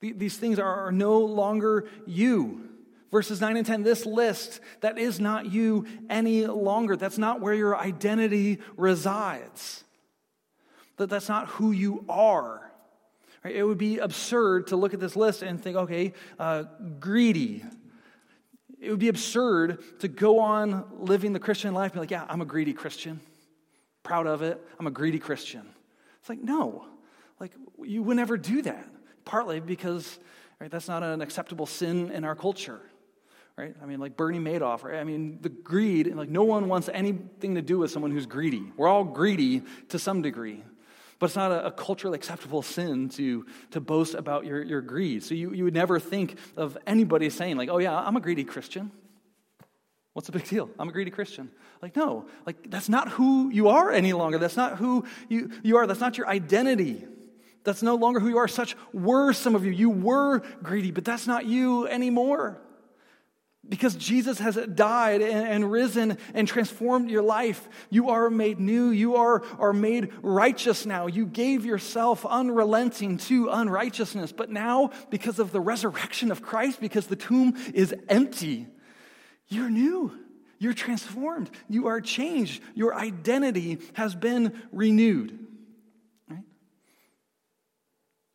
These 0.00 0.36
things 0.36 0.58
are 0.58 0.90
no 0.90 1.20
longer 1.20 1.88
you. 2.06 2.68
Verses 3.12 3.40
9 3.40 3.56
and 3.58 3.66
10, 3.66 3.82
this 3.82 4.06
list, 4.06 4.60
that 4.80 4.98
is 4.98 5.20
not 5.20 5.52
you 5.52 5.86
any 6.08 6.46
longer. 6.46 6.96
That's 6.96 7.18
not 7.18 7.40
where 7.40 7.54
your 7.54 7.76
identity 7.76 8.58
resides. 8.76 9.84
That 10.96 11.10
that's 11.10 11.28
not 11.28 11.48
who 11.48 11.72
you 11.72 12.04
are. 12.08 12.72
Right? 13.44 13.54
It 13.54 13.64
would 13.64 13.78
be 13.78 13.98
absurd 13.98 14.68
to 14.68 14.76
look 14.76 14.94
at 14.94 15.00
this 15.00 15.14
list 15.14 15.42
and 15.42 15.62
think, 15.62 15.76
okay, 15.76 16.14
uh, 16.38 16.64
greedy. 16.98 17.62
It 18.80 18.90
would 18.90 18.98
be 18.98 19.08
absurd 19.08 20.00
to 20.00 20.08
go 20.08 20.40
on 20.40 20.84
living 20.98 21.32
the 21.32 21.40
Christian 21.40 21.74
life 21.74 21.92
and 21.92 21.94
be 21.94 22.00
like, 22.00 22.10
yeah, 22.10 22.24
I'm 22.28 22.40
a 22.40 22.46
greedy 22.46 22.72
Christian. 22.72 23.20
Proud 24.02 24.26
of 24.26 24.42
it. 24.42 24.60
I'm 24.78 24.86
a 24.86 24.90
greedy 24.90 25.18
Christian. 25.18 25.68
It's 26.20 26.28
like, 26.28 26.42
no. 26.42 26.86
Like, 27.40 27.52
you 27.82 28.02
would 28.02 28.16
never 28.16 28.36
do 28.36 28.62
that 28.62 28.86
partly 29.24 29.60
because 29.60 30.18
right, 30.60 30.70
that's 30.70 30.88
not 30.88 31.02
an 31.02 31.20
acceptable 31.20 31.66
sin 31.66 32.10
in 32.10 32.24
our 32.24 32.34
culture. 32.34 32.80
Right? 33.56 33.74
I 33.82 33.86
mean, 33.86 34.00
like 34.00 34.16
Bernie 34.16 34.38
Madoff, 34.38 34.82
right? 34.82 34.98
I 34.98 35.04
mean, 35.04 35.38
the 35.42 35.50
greed, 35.50 36.14
like 36.14 36.30
no 36.30 36.44
one 36.44 36.68
wants 36.68 36.88
anything 36.92 37.56
to 37.56 37.62
do 37.62 37.78
with 37.78 37.90
someone 37.90 38.10
who's 38.10 38.26
greedy. 38.26 38.72
We're 38.76 38.88
all 38.88 39.04
greedy 39.04 39.62
to 39.90 39.98
some 39.98 40.22
degree. 40.22 40.64
But 41.18 41.26
it's 41.26 41.36
not 41.36 41.52
a, 41.52 41.66
a 41.66 41.70
culturally 41.70 42.16
acceptable 42.16 42.62
sin 42.62 43.10
to, 43.10 43.46
to 43.72 43.80
boast 43.80 44.14
about 44.14 44.46
your, 44.46 44.62
your 44.62 44.80
greed. 44.80 45.22
So 45.22 45.34
you, 45.34 45.52
you 45.52 45.64
would 45.64 45.74
never 45.74 46.00
think 46.00 46.36
of 46.56 46.78
anybody 46.86 47.28
saying, 47.30 47.56
like, 47.56 47.68
oh 47.68 47.78
yeah, 47.78 47.96
I'm 47.96 48.16
a 48.16 48.20
greedy 48.20 48.44
Christian. 48.44 48.90
What's 50.12 50.26
the 50.26 50.32
big 50.32 50.46
deal? 50.46 50.68
I'm 50.78 50.88
a 50.88 50.92
greedy 50.92 51.10
Christian. 51.10 51.50
Like, 51.80 51.96
no, 51.96 52.26
like 52.46 52.70
that's 52.70 52.88
not 52.88 53.08
who 53.08 53.50
you 53.50 53.68
are 53.68 53.90
any 53.90 54.12
longer. 54.12 54.38
That's 54.38 54.56
not 54.56 54.76
who 54.76 55.04
you, 55.28 55.50
you 55.62 55.78
are. 55.78 55.86
That's 55.86 56.00
not 56.00 56.18
your 56.18 56.28
identity. 56.28 57.04
That's 57.64 57.82
no 57.82 57.94
longer 57.94 58.20
who 58.20 58.28
you 58.28 58.38
are. 58.38 58.48
Such 58.48 58.76
were 58.92 59.32
some 59.32 59.54
of 59.54 59.64
you. 59.64 59.70
You 59.70 59.88
were 59.90 60.40
greedy, 60.62 60.90
but 60.90 61.04
that's 61.04 61.26
not 61.26 61.46
you 61.46 61.86
anymore. 61.86 62.60
Because 63.66 63.94
Jesus 63.94 64.40
has 64.40 64.56
died 64.74 65.22
and, 65.22 65.70
risen 65.70 66.18
and 66.34 66.48
transformed 66.48 67.08
your 67.08 67.22
life, 67.22 67.68
you 67.90 68.10
are 68.10 68.28
made 68.28 68.58
new. 68.58 68.90
You 68.90 69.14
are, 69.14 69.44
are 69.56 69.72
made 69.72 70.12
righteous 70.20 70.84
now. 70.84 71.06
You 71.06 71.26
gave 71.26 71.64
yourself 71.64 72.26
unrelenting 72.26 73.18
to 73.18 73.48
unrighteousness. 73.50 74.32
But 74.32 74.50
now, 74.50 74.90
because 75.10 75.38
of 75.38 75.52
the 75.52 75.60
resurrection 75.60 76.32
of 76.32 76.42
Christ, 76.42 76.80
because 76.80 77.06
the 77.06 77.14
tomb 77.14 77.54
is 77.72 77.94
empty, 78.08 78.66
you're 79.52 79.70
new. 79.70 80.18
You're 80.58 80.74
transformed. 80.74 81.50
You 81.68 81.88
are 81.88 82.00
changed. 82.00 82.62
Your 82.74 82.94
identity 82.94 83.78
has 83.94 84.14
been 84.14 84.62
renewed. 84.70 85.38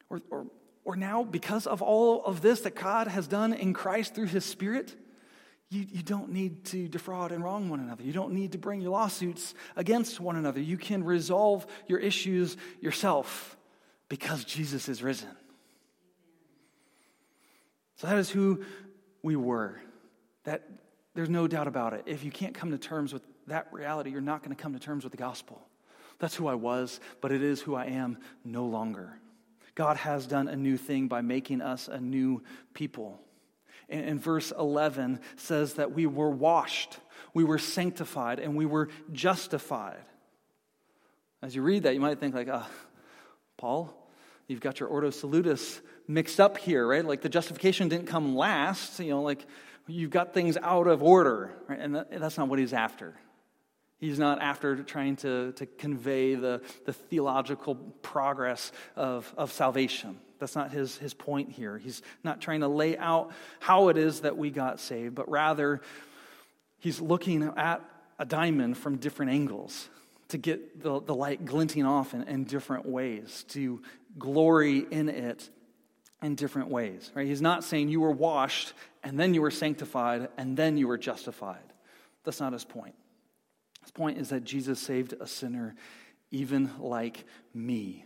Or, 0.09 0.21
or, 0.29 0.47
or 0.85 0.95
now, 0.95 1.23
because 1.23 1.67
of 1.67 1.81
all 1.81 2.23
of 2.25 2.41
this 2.41 2.61
that 2.61 2.75
God 2.75 3.07
has 3.07 3.27
done 3.27 3.53
in 3.53 3.73
Christ 3.73 4.15
through 4.15 4.27
his 4.27 4.45
Spirit, 4.45 4.95
you, 5.69 5.85
you 5.89 6.01
don't 6.01 6.31
need 6.31 6.65
to 6.65 6.87
defraud 6.87 7.31
and 7.31 7.43
wrong 7.43 7.69
one 7.69 7.79
another. 7.79 8.03
You 8.03 8.13
don't 8.13 8.33
need 8.33 8.53
to 8.53 8.57
bring 8.57 8.81
your 8.81 8.91
lawsuits 8.91 9.53
against 9.75 10.19
one 10.19 10.37
another. 10.37 10.61
You 10.61 10.77
can 10.77 11.03
resolve 11.03 11.67
your 11.87 11.99
issues 11.99 12.55
yourself 12.79 13.57
because 14.07 14.45
Jesus 14.45 14.87
is 14.87 15.03
risen. 15.03 15.29
So 17.97 18.07
that 18.07 18.17
is 18.17 18.29
who 18.29 18.63
we 19.23 19.35
were. 19.35 19.81
That 20.45 20.63
there's 21.17 21.29
no 21.31 21.47
doubt 21.47 21.67
about 21.67 21.93
it. 21.93 22.03
If 22.05 22.23
you 22.23 22.29
can't 22.29 22.53
come 22.53 22.69
to 22.69 22.77
terms 22.77 23.11
with 23.11 23.23
that 23.47 23.69
reality, 23.71 24.11
you're 24.11 24.21
not 24.21 24.43
going 24.43 24.55
to 24.55 24.61
come 24.61 24.73
to 24.73 24.79
terms 24.79 25.03
with 25.03 25.09
the 25.09 25.17
gospel. 25.17 25.59
That's 26.19 26.35
who 26.35 26.45
I 26.45 26.53
was, 26.53 26.99
but 27.21 27.31
it 27.31 27.41
is 27.41 27.59
who 27.59 27.73
I 27.73 27.85
am 27.85 28.19
no 28.45 28.67
longer. 28.67 29.17
God 29.73 29.97
has 29.97 30.27
done 30.27 30.47
a 30.47 30.55
new 30.55 30.77
thing 30.77 31.07
by 31.07 31.21
making 31.21 31.63
us 31.63 31.87
a 31.87 31.99
new 31.99 32.43
people. 32.75 33.19
And, 33.89 34.21
verse 34.21 34.53
11 34.59 35.19
says 35.37 35.73
that 35.75 35.91
we 35.91 36.05
were 36.05 36.29
washed, 36.29 36.99
we 37.33 37.43
were 37.43 37.57
sanctified, 37.57 38.39
and 38.39 38.55
we 38.55 38.67
were 38.67 38.89
justified. 39.11 40.05
As 41.41 41.55
you 41.55 41.63
read 41.63 41.81
that, 41.83 41.95
you 41.95 41.99
might 41.99 42.19
think, 42.19 42.35
like, 42.35 42.47
uh, 42.47 42.61
Paul, 43.57 43.91
you've 44.47 44.61
got 44.61 44.79
your 44.79 44.89
Ordo 44.89 45.09
Salutis 45.09 45.81
mixed 46.07 46.39
up 46.39 46.59
here, 46.59 46.85
right? 46.85 47.03
Like 47.03 47.21
the 47.21 47.29
justification 47.29 47.89
didn't 47.89 48.05
come 48.05 48.35
last, 48.35 48.99
you 48.99 49.09
know, 49.09 49.23
like 49.23 49.45
you've 49.87 50.11
got 50.11 50.33
things 50.33 50.57
out 50.61 50.87
of 50.87 51.01
order, 51.01 51.51
right? 51.67 51.79
And 51.79 51.95
that's 52.11 52.37
not 52.37 52.47
what 52.47 52.59
he's 52.59 52.73
after. 52.73 53.15
He's 53.99 54.19
not 54.19 54.41
after 54.41 54.83
trying 54.83 55.15
to, 55.17 55.53
to 55.53 55.65
convey 55.65 56.35
the, 56.35 56.61
the 56.85 56.93
theological 56.93 57.75
progress 57.75 58.71
of, 58.95 59.33
of 59.37 59.51
salvation. 59.51 60.19
That's 60.39 60.55
not 60.55 60.71
his, 60.71 60.97
his 60.97 61.15
point 61.15 61.51
here. 61.51 61.79
He's 61.79 62.03
not 62.23 62.39
trying 62.39 62.59
to 62.59 62.67
lay 62.67 62.95
out 62.97 63.31
how 63.59 63.87
it 63.87 63.97
is 63.97 64.21
that 64.21 64.37
we 64.37 64.51
got 64.51 64.79
saved, 64.79 65.15
but 65.15 65.27
rather, 65.29 65.81
he's 66.77 67.01
looking 67.01 67.43
at 67.57 67.81
a 68.19 68.25
diamond 68.25 68.77
from 68.77 68.97
different 68.97 69.31
angles 69.31 69.89
to 70.29 70.37
get 70.37 70.83
the, 70.83 71.01
the 71.01 71.15
light 71.15 71.45
glinting 71.45 71.85
off 71.85 72.13
in, 72.13 72.23
in 72.23 72.43
different 72.43 72.85
ways, 72.85 73.45
to 73.49 73.81
glory 74.19 74.85
in 74.91 75.09
it 75.09 75.49
in 76.21 76.35
different 76.35 76.69
ways. 76.69 77.11
Right? 77.13 77.27
He's 77.27 77.41
not 77.41 77.63
saying 77.63 77.89
you 77.89 78.01
were 78.01 78.11
washed 78.11 78.73
and 79.03 79.19
then 79.19 79.33
you 79.33 79.41
were 79.41 79.51
sanctified 79.51 80.29
and 80.37 80.57
then 80.57 80.77
you 80.77 80.87
were 80.87 80.97
justified. 80.97 81.73
That's 82.23 82.39
not 82.39 82.53
his 82.53 82.65
point. 82.65 82.95
His 83.81 83.91
point 83.91 84.17
is 84.17 84.29
that 84.29 84.43
Jesus 84.43 84.79
saved 84.79 85.13
a 85.19 85.27
sinner 85.27 85.75
even 86.31 86.71
like 86.79 87.23
me. 87.53 88.03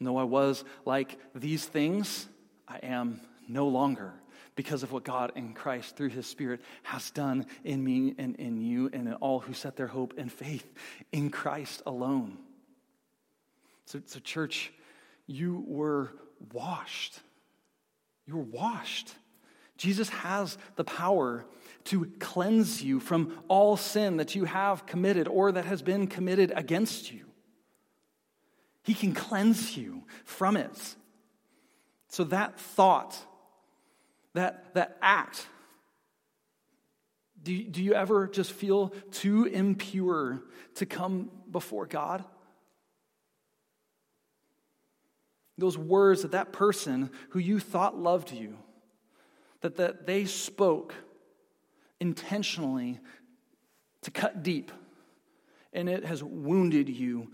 Though 0.00 0.16
I 0.16 0.24
was 0.24 0.64
like 0.84 1.16
these 1.34 1.64
things, 1.64 2.26
I 2.66 2.78
am 2.78 3.20
no 3.48 3.68
longer 3.68 4.14
because 4.54 4.82
of 4.82 4.92
what 4.92 5.04
God 5.04 5.32
in 5.36 5.54
Christ 5.54 5.96
through 5.96 6.08
his 6.08 6.26
Spirit 6.26 6.60
has 6.82 7.10
done 7.10 7.46
in 7.64 7.82
me 7.82 8.14
and 8.18 8.36
in 8.36 8.60
you 8.60 8.90
and 8.92 9.08
in 9.08 9.14
all 9.14 9.40
who 9.40 9.52
set 9.52 9.76
their 9.76 9.86
hope 9.86 10.14
and 10.18 10.30
faith 10.30 10.70
in 11.12 11.30
Christ 11.30 11.82
alone. 11.86 12.38
So, 13.86 14.00
so 14.04 14.20
church, 14.20 14.72
you 15.26 15.64
were 15.66 16.12
washed. 16.52 17.20
You 18.26 18.36
were 18.36 18.42
washed. 18.42 19.14
Jesus 19.76 20.08
has 20.10 20.58
the 20.76 20.84
power 20.84 21.44
to 21.84 22.06
cleanse 22.20 22.82
you 22.82 23.00
from 23.00 23.36
all 23.48 23.76
sin 23.76 24.18
that 24.18 24.34
you 24.34 24.44
have 24.44 24.86
committed 24.86 25.26
or 25.26 25.52
that 25.52 25.64
has 25.64 25.82
been 25.82 26.06
committed 26.06 26.52
against 26.54 27.12
you. 27.12 27.24
He 28.84 28.94
can 28.94 29.14
cleanse 29.14 29.76
you 29.76 30.04
from 30.24 30.56
it. 30.56 30.96
So 32.08 32.24
that 32.24 32.58
thought, 32.58 33.18
that, 34.34 34.74
that 34.74 34.98
act, 35.00 35.46
do, 37.42 37.62
do 37.64 37.82
you 37.82 37.94
ever 37.94 38.28
just 38.28 38.52
feel 38.52 38.92
too 39.10 39.46
impure 39.46 40.42
to 40.76 40.86
come 40.86 41.30
before 41.50 41.86
God? 41.86 42.24
Those 45.62 45.78
words 45.78 46.22
that 46.22 46.32
that 46.32 46.52
person 46.52 47.08
who 47.28 47.38
you 47.38 47.60
thought 47.60 47.96
loved 47.96 48.32
you, 48.32 48.58
that, 49.60 49.76
that 49.76 50.08
they 50.08 50.24
spoke 50.24 50.92
intentionally 52.00 52.98
to 54.00 54.10
cut 54.10 54.42
deep, 54.42 54.72
and 55.72 55.88
it 55.88 56.04
has 56.04 56.20
wounded 56.20 56.88
you. 56.88 57.30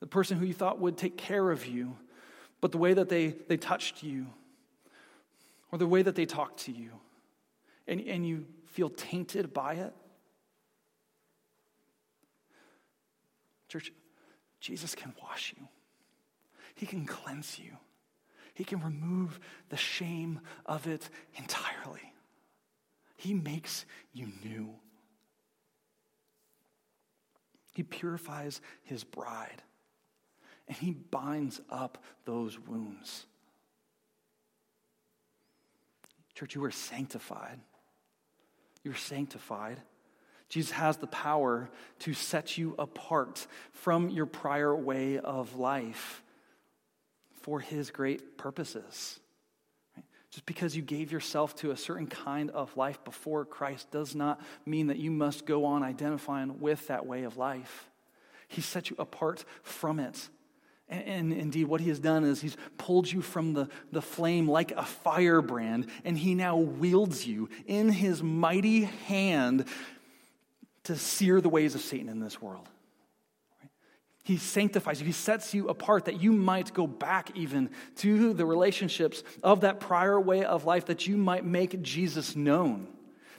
The 0.00 0.08
person 0.08 0.38
who 0.38 0.44
you 0.44 0.54
thought 0.54 0.80
would 0.80 0.98
take 0.98 1.16
care 1.16 1.52
of 1.52 1.66
you, 1.66 1.96
but 2.60 2.72
the 2.72 2.78
way 2.78 2.92
that 2.92 3.08
they, 3.08 3.28
they 3.28 3.56
touched 3.56 4.02
you, 4.02 4.26
or 5.70 5.78
the 5.78 5.86
way 5.86 6.02
that 6.02 6.16
they 6.16 6.26
talked 6.26 6.64
to 6.64 6.72
you, 6.72 6.90
and, 7.86 8.00
and 8.00 8.26
you 8.26 8.44
feel 8.66 8.90
tainted 8.90 9.54
by 9.54 9.74
it. 9.74 9.94
Church, 13.68 13.92
Jesus 14.64 14.94
can 14.94 15.12
wash 15.22 15.52
you, 15.58 15.68
He 16.74 16.86
can 16.86 17.04
cleanse 17.04 17.58
you, 17.58 17.76
He 18.54 18.64
can 18.64 18.80
remove 18.80 19.38
the 19.68 19.76
shame 19.76 20.40
of 20.64 20.86
it 20.86 21.06
entirely. 21.36 22.14
He 23.18 23.34
makes 23.34 23.84
you 24.14 24.28
new. 24.42 24.70
He 27.74 27.82
purifies 27.82 28.62
His 28.84 29.04
bride, 29.04 29.62
and 30.66 30.78
He 30.78 30.92
binds 30.92 31.60
up 31.68 32.02
those 32.24 32.58
wounds. 32.58 33.26
Church, 36.34 36.54
you 36.54 36.64
are 36.64 36.70
sanctified. 36.70 37.60
You're 38.82 38.94
sanctified. 38.94 39.82
Jesus 40.54 40.70
has 40.70 40.98
the 40.98 41.08
power 41.08 41.68
to 41.98 42.14
set 42.14 42.56
you 42.56 42.76
apart 42.78 43.48
from 43.72 44.08
your 44.08 44.24
prior 44.24 44.72
way 44.72 45.18
of 45.18 45.56
life 45.56 46.22
for 47.42 47.58
his 47.58 47.90
great 47.90 48.38
purposes. 48.38 49.18
Just 50.30 50.46
because 50.46 50.76
you 50.76 50.82
gave 50.82 51.10
yourself 51.10 51.56
to 51.56 51.72
a 51.72 51.76
certain 51.76 52.06
kind 52.06 52.52
of 52.52 52.76
life 52.76 53.02
before 53.02 53.44
Christ 53.44 53.90
does 53.90 54.14
not 54.14 54.40
mean 54.64 54.86
that 54.86 54.98
you 54.98 55.10
must 55.10 55.44
go 55.44 55.64
on 55.64 55.82
identifying 55.82 56.60
with 56.60 56.86
that 56.86 57.04
way 57.04 57.24
of 57.24 57.36
life. 57.36 57.90
He 58.46 58.60
set 58.60 58.90
you 58.90 58.96
apart 59.00 59.44
from 59.64 59.98
it. 59.98 60.28
And, 60.88 61.32
indeed, 61.32 61.64
what 61.64 61.80
he 61.80 61.88
has 61.88 61.98
done 61.98 62.22
is 62.22 62.40
he's 62.40 62.56
pulled 62.78 63.10
you 63.10 63.22
from 63.22 63.54
the, 63.54 63.68
the 63.90 64.02
flame 64.02 64.48
like 64.48 64.70
a 64.70 64.84
firebrand, 64.84 65.88
and 66.04 66.16
he 66.16 66.36
now 66.36 66.58
wields 66.58 67.26
you 67.26 67.48
in 67.66 67.88
his 67.88 68.22
mighty 68.22 68.84
hand 68.84 69.64
to 70.84 70.96
sear 70.96 71.40
the 71.40 71.48
ways 71.48 71.74
of 71.74 71.80
Satan 71.80 72.08
in 72.08 72.20
this 72.20 72.40
world. 72.40 72.68
He 74.24 74.38
sanctifies 74.38 75.00
you. 75.00 75.06
He 75.06 75.12
sets 75.12 75.52
you 75.52 75.68
apart 75.68 76.06
that 76.06 76.20
you 76.20 76.32
might 76.32 76.72
go 76.72 76.86
back 76.86 77.30
even 77.34 77.70
to 77.96 78.32
the 78.32 78.46
relationships 78.46 79.22
of 79.42 79.60
that 79.60 79.80
prior 79.80 80.18
way 80.18 80.44
of 80.44 80.64
life, 80.64 80.86
that 80.86 81.06
you 81.06 81.18
might 81.18 81.44
make 81.44 81.82
Jesus 81.82 82.34
known, 82.34 82.88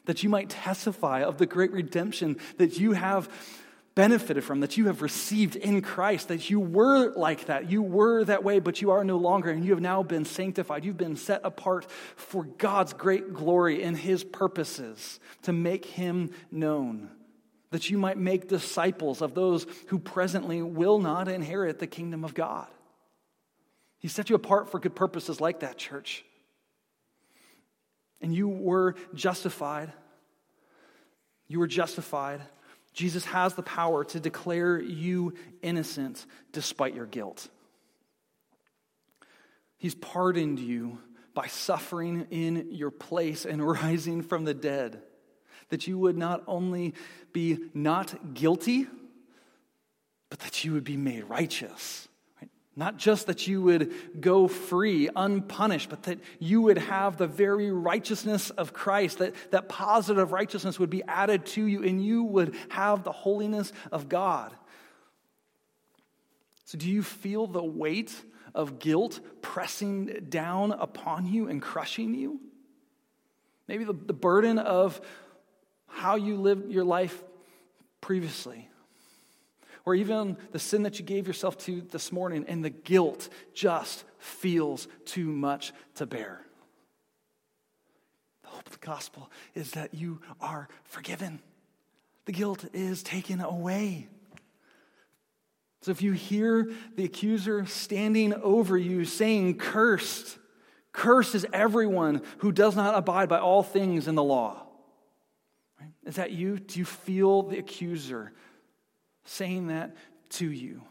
that 0.06 0.22
you 0.22 0.30
might 0.30 0.50
testify 0.52 1.24
of 1.24 1.40
the 1.40 1.48
great 1.48 1.72
redemption 1.72 2.38
that 2.58 2.78
you 2.78 2.92
have 2.92 3.28
benefited 3.96 4.44
from, 4.44 4.60
that 4.60 4.78
you 4.78 4.86
have 4.86 5.02
received 5.02 5.56
in 5.56 5.82
Christ, 5.82 6.28
that 6.28 6.52
you 6.52 6.60
were 6.60 7.14
like 7.16 7.46
that. 7.46 7.72
You 7.72 7.82
were 7.82 8.24
that 8.26 8.44
way, 8.44 8.60
but 8.60 8.80
you 8.80 8.92
are 8.92 9.04
no 9.04 9.18
longer, 9.18 9.50
and 9.50 9.66
you 9.66 9.72
have 9.72 9.82
now 9.82 10.04
been 10.04 10.26
sanctified. 10.26 10.86
You've 10.86 10.98
been 10.98 11.16
set 11.16 11.42
apart 11.44 11.90
for 12.16 12.44
God's 12.44 12.94
great 12.94 13.34
glory 13.34 13.82
and 13.82 13.98
His 13.98 14.24
purposes 14.24 15.20
to 15.44 15.54
make 15.54 15.86
Him 15.86 16.30
known 16.52 17.10
that 17.72 17.90
you 17.90 17.98
might 17.98 18.18
make 18.18 18.48
disciples 18.48 19.22
of 19.22 19.34
those 19.34 19.66
who 19.88 20.00
presently 20.00 20.62
will 20.62 21.00
not 21.00 21.28
inherit 21.28 21.80
the 21.80 21.88
kingdom 21.88 22.24
of 22.24 22.34
God. 22.34 22.68
He 23.98 24.08
set 24.08 24.30
you 24.30 24.36
apart 24.36 24.70
for 24.70 24.80
good 24.80 24.96
purposes 24.96 25.42
like 25.42 25.62
that, 25.62 25.78
church. 25.78 26.24
And 28.22 28.34
you 28.34 28.48
were 28.48 28.96
justified. 29.14 29.92
You 31.48 31.60
were 31.60 31.68
justified. 31.68 32.42
Jesus 32.94 33.26
has 33.26 33.56
the 33.56 33.64
power 33.64 34.04
to 34.06 34.20
declare 34.20 34.80
you 34.80 35.34
innocent 35.62 36.26
despite 36.52 36.96
your 36.96 37.06
guilt. 37.06 37.50
He's 39.78 39.96
pardoned 39.96 40.60
you 40.60 41.00
by 41.34 41.48
suffering 41.48 42.28
in 42.32 42.72
your 42.72 42.92
place 42.92 43.46
and 43.46 43.62
rising 43.68 44.22
from 44.22 44.46
the 44.46 44.54
dead 44.54 45.02
that 45.70 45.88
you 45.88 45.98
would 45.98 46.18
not 46.18 46.44
only 46.48 46.94
be 47.34 47.58
not 47.74 48.34
guilty, 48.34 48.88
but 50.30 50.40
that 50.40 50.64
you 50.64 50.74
would 50.74 50.84
be 50.84 50.98
made 50.98 51.24
righteous. 51.26 52.08
Right? 52.42 52.50
Not 52.76 52.98
just 52.98 53.28
that 53.28 53.48
you 53.48 53.62
would 53.62 54.22
go 54.22 54.48
free, 54.48 55.10
unpunished, 55.16 55.90
but 55.90 56.04
that 56.04 56.20
you 56.40 56.62
would 56.62 56.78
have 56.78 57.18
the 57.18 57.28
very 57.28 57.72
righteousness 57.72 58.50
of 58.52 58.74
Christ, 58.74 59.20
that, 59.20 59.34
that 59.52 59.70
positive 59.70 60.32
righteousness 60.32 60.80
would 60.80 60.90
be 60.90 61.04
added 61.04 61.46
to 61.48 61.66
you, 61.66 61.84
and 61.84 62.04
you 62.04 62.24
would 62.24 62.56
have 62.70 63.04
the 63.04 63.12
holiness 63.12 63.72
of 63.92 64.10
God. 64.10 64.54
So, 66.66 66.78
do 66.80 66.90
you 66.90 67.04
feel 67.04 67.46
the 67.46 67.64
weight 67.64 68.14
of 68.56 68.80
guilt 68.80 69.20
pressing 69.42 70.26
down 70.30 70.72
upon 70.72 71.28
you 71.28 71.48
and 71.48 71.62
crushing 71.62 72.16
you? 72.16 72.40
Maybe 73.68 73.84
the, 73.84 73.94
the 73.94 74.14
burden 74.14 74.58
of 74.58 75.02
how 75.88 76.16
you 76.16 76.38
lived 76.38 76.72
your 76.72 76.84
life 76.84 77.24
previously, 78.02 78.70
or 79.86 79.96
even 79.96 80.38
the 80.52 80.60
sin 80.60 80.84
that 80.84 81.00
you 81.00 81.06
gave 81.06 81.28
yourself 81.28 81.58
to 81.60 81.82
this 81.82 82.12
morning, 82.12 82.46
and 82.48 82.64
the 82.64 82.70
guilt 82.70 83.30
just 83.54 84.04
feels 84.18 84.88
too 85.06 85.32
much 85.32 85.74
to 85.96 86.06
bear. 86.06 86.42
The 88.44 88.50
hope 88.50 88.66
of 88.66 88.74
the 88.74 88.86
gospel 88.86 89.32
is 89.54 89.72
that 89.72 89.94
you 89.94 90.22
are 90.40 90.68
forgiven, 90.84 91.40
the 92.26 92.32
guilt 92.32 92.66
is 92.74 93.04
taken 93.04 93.42
away. 93.42 94.10
So 95.82 95.92
if 95.92 96.02
you 96.02 96.14
hear 96.14 96.72
the 96.96 97.06
accuser 97.06 97.68
standing 97.68 98.34
over 98.34 98.76
you 98.76 99.06
saying, 99.06 99.60
Cursed, 99.60 100.40
cursed 100.92 101.36
is 101.36 101.46
everyone 101.54 102.24
who 102.40 102.52
does 102.52 102.76
not 102.76 102.96
abide 102.96 103.30
by 103.30 103.38
all 103.38 103.62
things 103.62 104.08
in 104.08 104.16
the 104.16 104.24
law. 104.24 104.65
Is 106.06 106.16
that 106.16 106.32
you? 106.32 106.60
Do 106.60 106.80
you 106.80 106.86
feel 106.86 107.44
the 107.44 107.58
accuser 107.58 108.32
saying 109.24 109.68
that 109.68 109.96
to 110.32 110.50
you? 110.50 110.82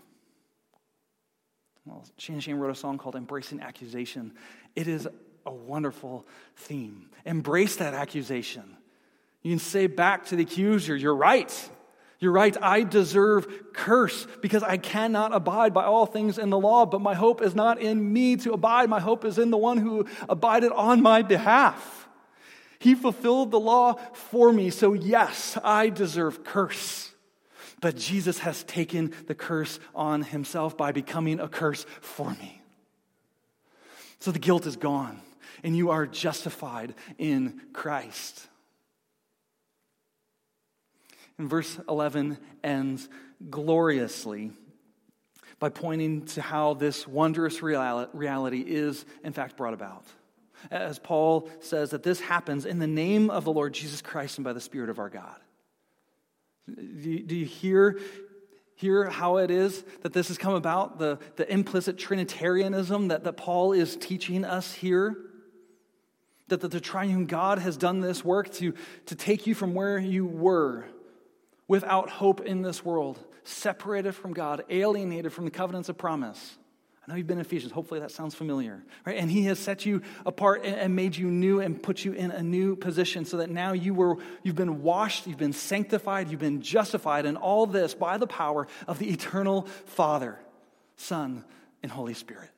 Well, 1.84 2.04
Shane 2.18 2.40
Shane 2.40 2.56
wrote 2.56 2.70
a 2.70 2.74
song 2.74 2.98
called 2.98 3.14
Embracing 3.14 3.60
Accusation. 3.60 4.32
It 4.74 4.88
is 4.88 5.06
a 5.46 5.52
wonderful 5.52 6.26
theme. 6.56 7.10
Embrace 7.24 7.76
that 7.76 7.94
accusation. 7.94 8.76
You 9.42 9.52
can 9.52 9.58
say 9.58 9.86
back 9.86 10.26
to 10.26 10.36
the 10.36 10.42
accuser, 10.42 10.96
You're 10.96 11.14
right. 11.14 11.70
You're 12.20 12.32
right. 12.32 12.56
I 12.62 12.84
deserve 12.84 13.74
curse 13.74 14.26
because 14.40 14.62
I 14.62 14.78
cannot 14.78 15.34
abide 15.34 15.74
by 15.74 15.84
all 15.84 16.06
things 16.06 16.38
in 16.38 16.48
the 16.48 16.58
law, 16.58 16.86
but 16.86 17.02
my 17.02 17.14
hope 17.14 17.42
is 17.42 17.54
not 17.54 17.80
in 17.80 18.12
me 18.12 18.36
to 18.36 18.52
abide. 18.52 18.88
My 18.88 19.00
hope 19.00 19.26
is 19.26 19.38
in 19.38 19.50
the 19.50 19.58
one 19.58 19.76
who 19.76 20.06
abided 20.26 20.72
on 20.72 21.02
my 21.02 21.20
behalf. 21.20 22.03
He 22.84 22.94
fulfilled 22.94 23.50
the 23.50 23.58
law 23.58 23.94
for 24.12 24.52
me, 24.52 24.68
so 24.68 24.92
yes, 24.92 25.56
I 25.64 25.88
deserve 25.88 26.44
curse. 26.44 27.10
But 27.80 27.96
Jesus 27.96 28.40
has 28.40 28.62
taken 28.62 29.14
the 29.26 29.34
curse 29.34 29.80
on 29.94 30.20
himself 30.20 30.76
by 30.76 30.92
becoming 30.92 31.40
a 31.40 31.48
curse 31.48 31.86
for 32.02 32.28
me. 32.32 32.60
So 34.18 34.32
the 34.32 34.38
guilt 34.38 34.66
is 34.66 34.76
gone, 34.76 35.22
and 35.62 35.74
you 35.74 35.92
are 35.92 36.06
justified 36.06 36.94
in 37.16 37.58
Christ. 37.72 38.48
And 41.38 41.48
verse 41.48 41.80
11 41.88 42.36
ends 42.62 43.08
gloriously 43.48 44.52
by 45.58 45.70
pointing 45.70 46.26
to 46.26 46.42
how 46.42 46.74
this 46.74 47.08
wondrous 47.08 47.62
reality 47.62 48.60
is, 48.60 49.06
in 49.24 49.32
fact, 49.32 49.56
brought 49.56 49.72
about 49.72 50.04
as 50.70 50.98
Paul 50.98 51.48
says, 51.60 51.90
that 51.90 52.02
this 52.02 52.20
happens 52.20 52.64
in 52.64 52.78
the 52.78 52.86
name 52.86 53.30
of 53.30 53.44
the 53.44 53.52
Lord 53.52 53.74
Jesus 53.74 54.02
Christ 54.02 54.38
and 54.38 54.44
by 54.44 54.52
the 54.52 54.60
Spirit 54.60 54.90
of 54.90 54.98
our 54.98 55.10
God. 55.10 55.36
Do 56.66 57.10
you, 57.10 57.22
do 57.22 57.34
you 57.34 57.44
hear 57.44 57.98
hear 58.76 59.08
how 59.08 59.36
it 59.36 59.50
is 59.50 59.84
that 60.02 60.12
this 60.12 60.28
has 60.28 60.38
come 60.38 60.54
about, 60.54 60.98
the, 60.98 61.18
the 61.36 61.50
implicit 61.52 61.96
Trinitarianism 61.96 63.08
that, 63.08 63.24
that 63.24 63.36
Paul 63.36 63.72
is 63.72 63.96
teaching 63.96 64.44
us 64.44 64.72
here? 64.74 65.16
That 66.48 66.60
the, 66.60 66.68
the 66.68 66.80
triune 66.80 67.26
God 67.26 67.58
has 67.58 67.76
done 67.76 68.00
this 68.00 68.24
work 68.24 68.52
to, 68.54 68.74
to 69.06 69.14
take 69.14 69.46
you 69.46 69.54
from 69.54 69.74
where 69.74 69.98
you 69.98 70.26
were 70.26 70.86
without 71.68 72.10
hope 72.10 72.42
in 72.42 72.62
this 72.62 72.84
world, 72.84 73.18
separated 73.44 74.12
from 74.12 74.34
God, 74.34 74.64
alienated 74.68 75.32
from 75.32 75.44
the 75.44 75.50
covenants 75.50 75.88
of 75.88 75.96
promise. 75.96 76.58
I 77.06 77.10
know 77.12 77.16
you've 77.16 77.26
been 77.26 77.36
in 77.36 77.44
Ephesians. 77.44 77.72
Hopefully 77.72 78.00
that 78.00 78.10
sounds 78.10 78.34
familiar. 78.34 78.82
Right? 79.04 79.18
And 79.18 79.30
he 79.30 79.44
has 79.44 79.58
set 79.58 79.84
you 79.84 80.00
apart 80.24 80.64
and 80.64 80.96
made 80.96 81.16
you 81.16 81.26
new 81.30 81.60
and 81.60 81.82
put 81.82 82.02
you 82.04 82.12
in 82.12 82.30
a 82.30 82.42
new 82.42 82.76
position 82.76 83.26
so 83.26 83.36
that 83.38 83.50
now 83.50 83.72
you 83.72 83.92
were, 83.92 84.16
you've 84.42 84.56
been 84.56 84.82
washed, 84.82 85.26
you've 85.26 85.36
been 85.36 85.52
sanctified, 85.52 86.30
you've 86.30 86.40
been 86.40 86.62
justified, 86.62 87.26
and 87.26 87.36
all 87.36 87.66
this 87.66 87.92
by 87.92 88.16
the 88.16 88.26
power 88.26 88.66
of 88.88 88.98
the 88.98 89.10
eternal 89.10 89.62
Father, 89.84 90.38
Son, 90.96 91.44
and 91.82 91.92
Holy 91.92 92.14
Spirit. 92.14 92.48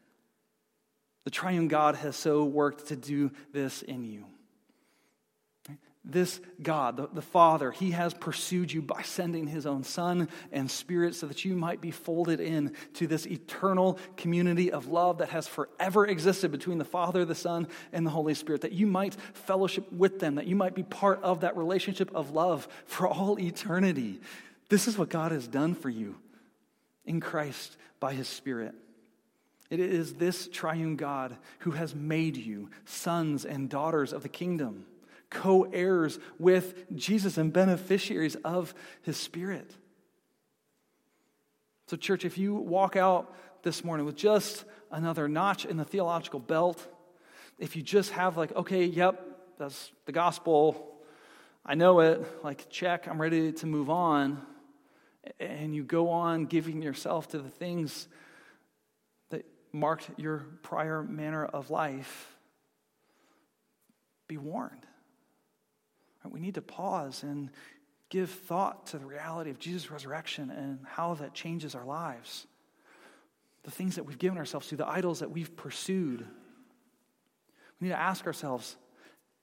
The 1.24 1.30
triune 1.30 1.66
God 1.66 1.96
has 1.96 2.14
so 2.14 2.44
worked 2.44 2.86
to 2.88 2.96
do 2.96 3.32
this 3.52 3.82
in 3.82 4.04
you. 4.04 4.26
This 6.08 6.40
God, 6.62 6.96
the, 6.96 7.08
the, 7.12 7.20
Father, 7.20 7.72
He 7.72 7.90
has 7.90 8.14
pursued 8.14 8.72
you 8.72 8.80
by 8.80 9.02
sending 9.02 9.48
His 9.48 9.66
own 9.66 9.82
Son 9.82 10.28
and 10.52 10.70
Spirit 10.70 11.16
so 11.16 11.26
that 11.26 11.44
you 11.44 11.56
might 11.56 11.80
be 11.80 11.90
folded 11.90 12.38
in 12.38 12.74
to 12.94 13.08
this 13.08 13.26
eternal 13.26 13.98
community 14.16 14.70
of 14.70 14.86
love 14.86 15.18
that 15.18 15.30
has 15.30 15.48
forever 15.48 16.06
existed 16.06 16.52
between 16.52 16.78
the 16.78 16.84
Father, 16.84 17.24
the 17.24 17.34
Son, 17.34 17.66
and 17.92 18.06
the 18.06 18.10
Holy 18.10 18.34
Spirit, 18.34 18.60
that 18.60 18.70
you 18.70 18.86
might 18.86 19.16
fellowship 19.32 19.92
with 19.92 20.20
them, 20.20 20.36
that 20.36 20.46
you 20.46 20.54
might 20.54 20.76
be 20.76 20.84
part 20.84 21.20
of 21.24 21.40
that 21.40 21.56
relationship 21.56 22.14
of 22.14 22.30
love 22.30 22.68
for 22.84 23.08
all 23.08 23.40
eternity. 23.40 24.20
This 24.68 24.86
is 24.86 24.96
what 24.96 25.08
God 25.08 25.32
has 25.32 25.48
done 25.48 25.74
for 25.74 25.90
you 25.90 26.14
in 27.04 27.18
Christ 27.18 27.76
by 27.98 28.14
His 28.14 28.28
Spirit. 28.28 28.76
It 29.70 29.80
is 29.80 30.14
this 30.14 30.46
triune 30.46 30.94
God 30.94 31.36
who 31.60 31.72
has 31.72 31.96
made 31.96 32.36
you 32.36 32.70
sons 32.84 33.44
and 33.44 33.68
daughters 33.68 34.12
of 34.12 34.22
the 34.22 34.28
kingdom 34.28 34.86
co 35.30 35.64
heirs 35.64 36.18
with 36.38 36.94
Jesus 36.94 37.38
and 37.38 37.52
beneficiaries 37.52 38.36
of 38.36 38.74
his 39.02 39.16
Spirit. 39.16 39.74
So, 41.88 41.96
church, 41.96 42.24
if 42.24 42.36
you 42.36 42.54
walk 42.54 42.96
out 42.96 43.34
this 43.62 43.84
morning 43.84 44.06
with 44.06 44.16
just 44.16 44.64
another 44.90 45.28
notch 45.28 45.64
in 45.64 45.76
the 45.76 45.84
theological 45.84 46.40
belt, 46.40 46.84
if 47.58 47.76
you 47.76 47.82
just 47.82 48.10
have, 48.10 48.36
like, 48.36 48.54
okay, 48.56 48.84
yep, 48.84 49.22
that's 49.58 49.92
the 50.04 50.12
gospel, 50.12 50.96
I 51.64 51.74
know 51.74 52.00
it, 52.00 52.44
like, 52.44 52.68
check, 52.70 53.08
I'm 53.08 53.20
ready 53.20 53.52
to 53.52 53.66
move 53.66 53.88
on, 53.88 54.42
and 55.40 55.74
you 55.74 55.84
go 55.84 56.10
on 56.10 56.46
giving 56.46 56.82
yourself 56.82 57.28
to 57.28 57.38
the 57.38 57.50
things 57.50 58.08
that 59.30 59.44
marked 59.72 60.10
your 60.16 60.46
prior 60.62 61.02
manner 61.02 61.44
of 61.44 61.70
life, 61.70 62.36
be 64.28 64.36
warned. 64.36 64.86
We 66.32 66.40
need 66.40 66.54
to 66.54 66.62
pause 66.62 67.22
and 67.22 67.50
give 68.08 68.30
thought 68.30 68.86
to 68.88 68.98
the 68.98 69.06
reality 69.06 69.50
of 69.50 69.58
Jesus' 69.58 69.90
resurrection 69.90 70.50
and 70.50 70.78
how 70.86 71.14
that 71.14 71.34
changes 71.34 71.74
our 71.74 71.84
lives. 71.84 72.46
The 73.64 73.70
things 73.70 73.96
that 73.96 74.04
we've 74.04 74.18
given 74.18 74.38
ourselves 74.38 74.68
to, 74.68 74.76
the 74.76 74.88
idols 74.88 75.20
that 75.20 75.30
we've 75.30 75.56
pursued. 75.56 76.20
We 77.80 77.88
need 77.88 77.94
to 77.94 78.00
ask 78.00 78.26
ourselves 78.26 78.76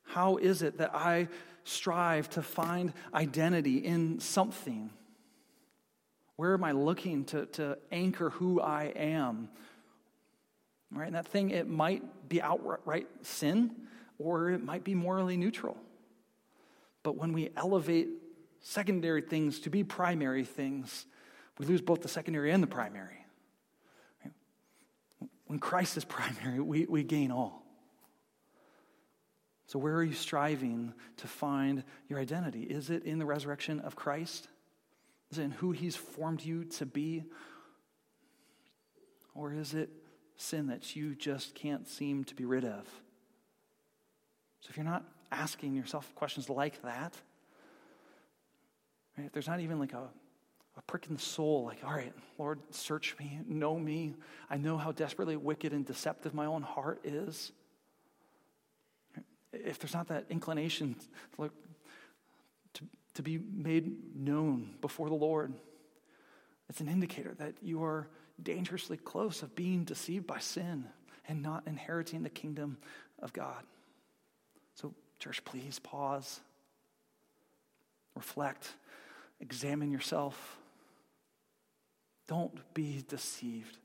how 0.05 0.37
is 0.37 0.61
it 0.61 0.77
that 0.77 0.93
I 0.93 1.27
strive 1.63 2.29
to 2.31 2.41
find 2.41 2.93
identity 3.13 3.77
in 3.77 4.19
something? 4.19 4.89
Where 6.35 6.53
am 6.53 6.63
I 6.63 6.71
looking 6.71 7.25
to, 7.25 7.45
to 7.47 7.77
anchor 7.91 8.31
who 8.31 8.59
I 8.59 8.85
am? 8.95 9.49
Right? 10.91 11.07
And 11.07 11.15
that 11.15 11.27
thing, 11.27 11.51
it 11.51 11.67
might 11.67 12.29
be 12.29 12.41
outright 12.41 13.07
sin 13.21 13.71
or 14.19 14.51
it 14.51 14.63
might 14.63 14.83
be 14.83 14.95
morally 14.95 15.37
neutral. 15.37 15.77
But 17.03 17.17
when 17.17 17.33
we 17.33 17.51
elevate 17.55 18.07
secondary 18.61 19.21
things 19.21 19.59
to 19.61 19.69
be 19.69 19.83
primary 19.83 20.45
things, 20.45 21.05
we 21.59 21.65
lose 21.65 21.81
both 21.81 22.01
the 22.01 22.07
secondary 22.07 22.51
and 22.51 22.63
the 22.63 22.67
primary. 22.67 23.25
When 25.45 25.59
Christ 25.59 25.97
is 25.97 26.05
primary, 26.05 26.59
we, 26.59 26.85
we 26.85 27.03
gain 27.03 27.31
all. 27.31 27.63
So, 29.67 29.79
where 29.79 29.95
are 29.95 30.03
you 30.03 30.13
striving 30.13 30.93
to 31.17 31.27
find 31.27 31.83
your 32.07 32.19
identity? 32.19 32.63
Is 32.63 32.89
it 32.89 33.03
in 33.03 33.19
the 33.19 33.25
resurrection 33.25 33.79
of 33.79 33.95
Christ? 33.95 34.47
Is 35.31 35.39
it 35.39 35.43
in 35.43 35.51
who 35.51 35.71
he's 35.71 35.95
formed 35.95 36.43
you 36.43 36.65
to 36.65 36.85
be? 36.85 37.23
Or 39.33 39.53
is 39.53 39.73
it 39.73 39.89
sin 40.37 40.67
that 40.67 40.95
you 40.95 41.15
just 41.15 41.55
can't 41.55 41.87
seem 41.87 42.23
to 42.25 42.35
be 42.35 42.45
rid 42.45 42.65
of? 42.65 42.85
So, 44.61 44.69
if 44.69 44.77
you're 44.77 44.85
not 44.85 45.05
asking 45.33 45.73
yourself 45.73 46.13
questions 46.15 46.49
like 46.49 46.81
that, 46.83 47.13
right? 49.17 49.25
If 49.25 49.31
there's 49.33 49.47
not 49.47 49.59
even 49.59 49.79
like 49.79 49.93
a, 49.93 50.07
a 50.77 50.81
prick 50.87 51.07
in 51.07 51.15
the 51.15 51.21
soul, 51.21 51.65
like, 51.65 51.79
all 51.83 51.93
right, 51.93 52.13
Lord, 52.37 52.59
search 52.71 53.15
me, 53.19 53.39
know 53.47 53.77
me. 53.77 54.15
I 54.49 54.57
know 54.57 54.77
how 54.77 54.91
desperately 54.91 55.35
wicked 55.35 55.73
and 55.73 55.85
deceptive 55.85 56.33
my 56.33 56.45
own 56.45 56.61
heart 56.61 57.01
is. 57.03 57.51
If 59.51 59.79
there's 59.79 59.93
not 59.93 60.07
that 60.07 60.25
inclination 60.29 60.95
to, 60.95 61.05
look, 61.37 61.53
to, 62.73 62.83
to 63.15 63.21
be 63.21 63.37
made 63.37 64.15
known 64.15 64.75
before 64.81 65.09
the 65.09 65.15
Lord, 65.15 65.53
it's 66.69 66.81
an 66.81 66.87
indicator 66.87 67.35
that 67.37 67.55
you 67.61 67.83
are 67.83 68.07
dangerously 68.41 68.97
close 68.97 69.43
of 69.43 69.55
being 69.55 69.83
deceived 69.83 70.25
by 70.25 70.39
sin 70.39 70.85
and 71.27 71.41
not 71.41 71.63
inheriting 71.67 72.23
the 72.23 72.29
kingdom 72.29 72.77
of 73.19 73.31
God. 73.31 73.63
Church, 75.23 75.41
please 75.45 75.79
pause, 75.79 76.41
reflect, 78.13 78.73
examine 79.39 79.89
yourself. 79.89 80.57
Don't 82.27 82.51
be 82.73 83.05
deceived. 83.07 83.77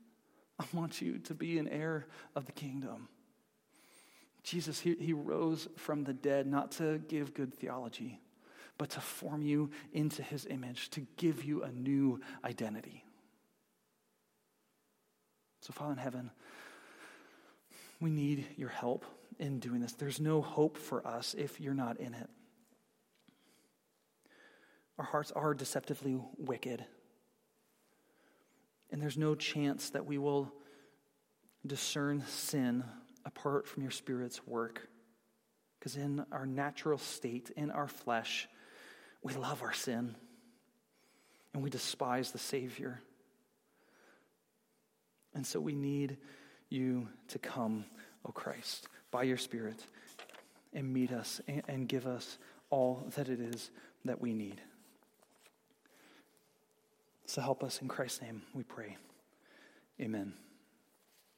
I 0.59 0.65
want 0.73 1.01
you 1.01 1.17
to 1.19 1.33
be 1.33 1.57
an 1.57 1.69
heir 1.69 2.07
of 2.35 2.45
the 2.45 2.51
kingdom. 2.51 3.07
Jesus, 4.43 4.81
he, 4.81 4.95
he 4.95 5.13
rose 5.13 5.69
from 5.77 6.03
the 6.03 6.11
dead 6.11 6.45
not 6.45 6.71
to 6.73 6.97
give 7.07 7.33
good 7.33 7.53
theology, 7.53 8.19
but 8.77 8.89
to 8.89 8.99
form 8.99 9.41
you 9.41 9.69
into 9.93 10.21
his 10.21 10.45
image, 10.45 10.89
to 10.89 11.07
give 11.15 11.45
you 11.45 11.63
a 11.63 11.71
new 11.71 12.19
identity. 12.43 13.05
So, 15.61 15.71
Father 15.71 15.93
in 15.93 15.99
heaven, 15.99 16.31
we 18.01 18.09
need 18.09 18.45
your 18.57 18.67
help 18.67 19.05
in 19.39 19.59
doing 19.59 19.79
this. 19.79 19.93
There's 19.93 20.19
no 20.19 20.41
hope 20.41 20.77
for 20.77 21.05
us 21.07 21.33
if 21.37 21.59
you're 21.59 21.73
not 21.73 21.99
in 21.99 22.13
it. 22.13 22.29
Our 24.97 25.05
hearts 25.05 25.31
are 25.31 25.53
deceptively 25.53 26.19
wicked. 26.37 26.83
And 28.91 29.01
there's 29.01 29.17
no 29.17 29.35
chance 29.35 29.91
that 29.91 30.05
we 30.05 30.17
will 30.17 30.51
discern 31.65 32.23
sin 32.27 32.83
apart 33.25 33.65
from 33.65 33.83
your 33.83 33.91
Spirit's 33.91 34.45
work. 34.45 34.87
Because 35.79 35.95
in 35.95 36.25
our 36.31 36.45
natural 36.45 36.97
state, 36.97 37.51
in 37.55 37.71
our 37.71 37.87
flesh, 37.87 38.49
we 39.23 39.33
love 39.33 39.61
our 39.61 39.73
sin 39.73 40.15
and 41.53 41.63
we 41.63 41.69
despise 41.69 42.31
the 42.31 42.37
Savior. 42.37 43.01
And 45.33 45.47
so 45.47 45.61
we 45.61 45.75
need 45.75 46.17
you 46.69 47.07
to 47.29 47.39
come, 47.39 47.85
O 48.25 48.31
Christ 48.31 48.89
by 49.11 49.23
your 49.23 49.37
Spirit 49.37 49.83
and 50.73 50.91
meet 50.93 51.11
us 51.11 51.41
and 51.67 51.87
give 51.87 52.05
us 52.05 52.37
all 52.69 53.03
that 53.15 53.29
it 53.29 53.39
is 53.39 53.71
that 54.05 54.21
we 54.21 54.33
need. 54.33 54.61
So 57.25 57.41
help 57.41 57.63
us 57.63 57.81
in 57.81 57.87
Christ's 57.87 58.21
name, 58.21 58.41
we 58.53 58.63
pray. 58.63 58.97
Amen. 60.01 60.33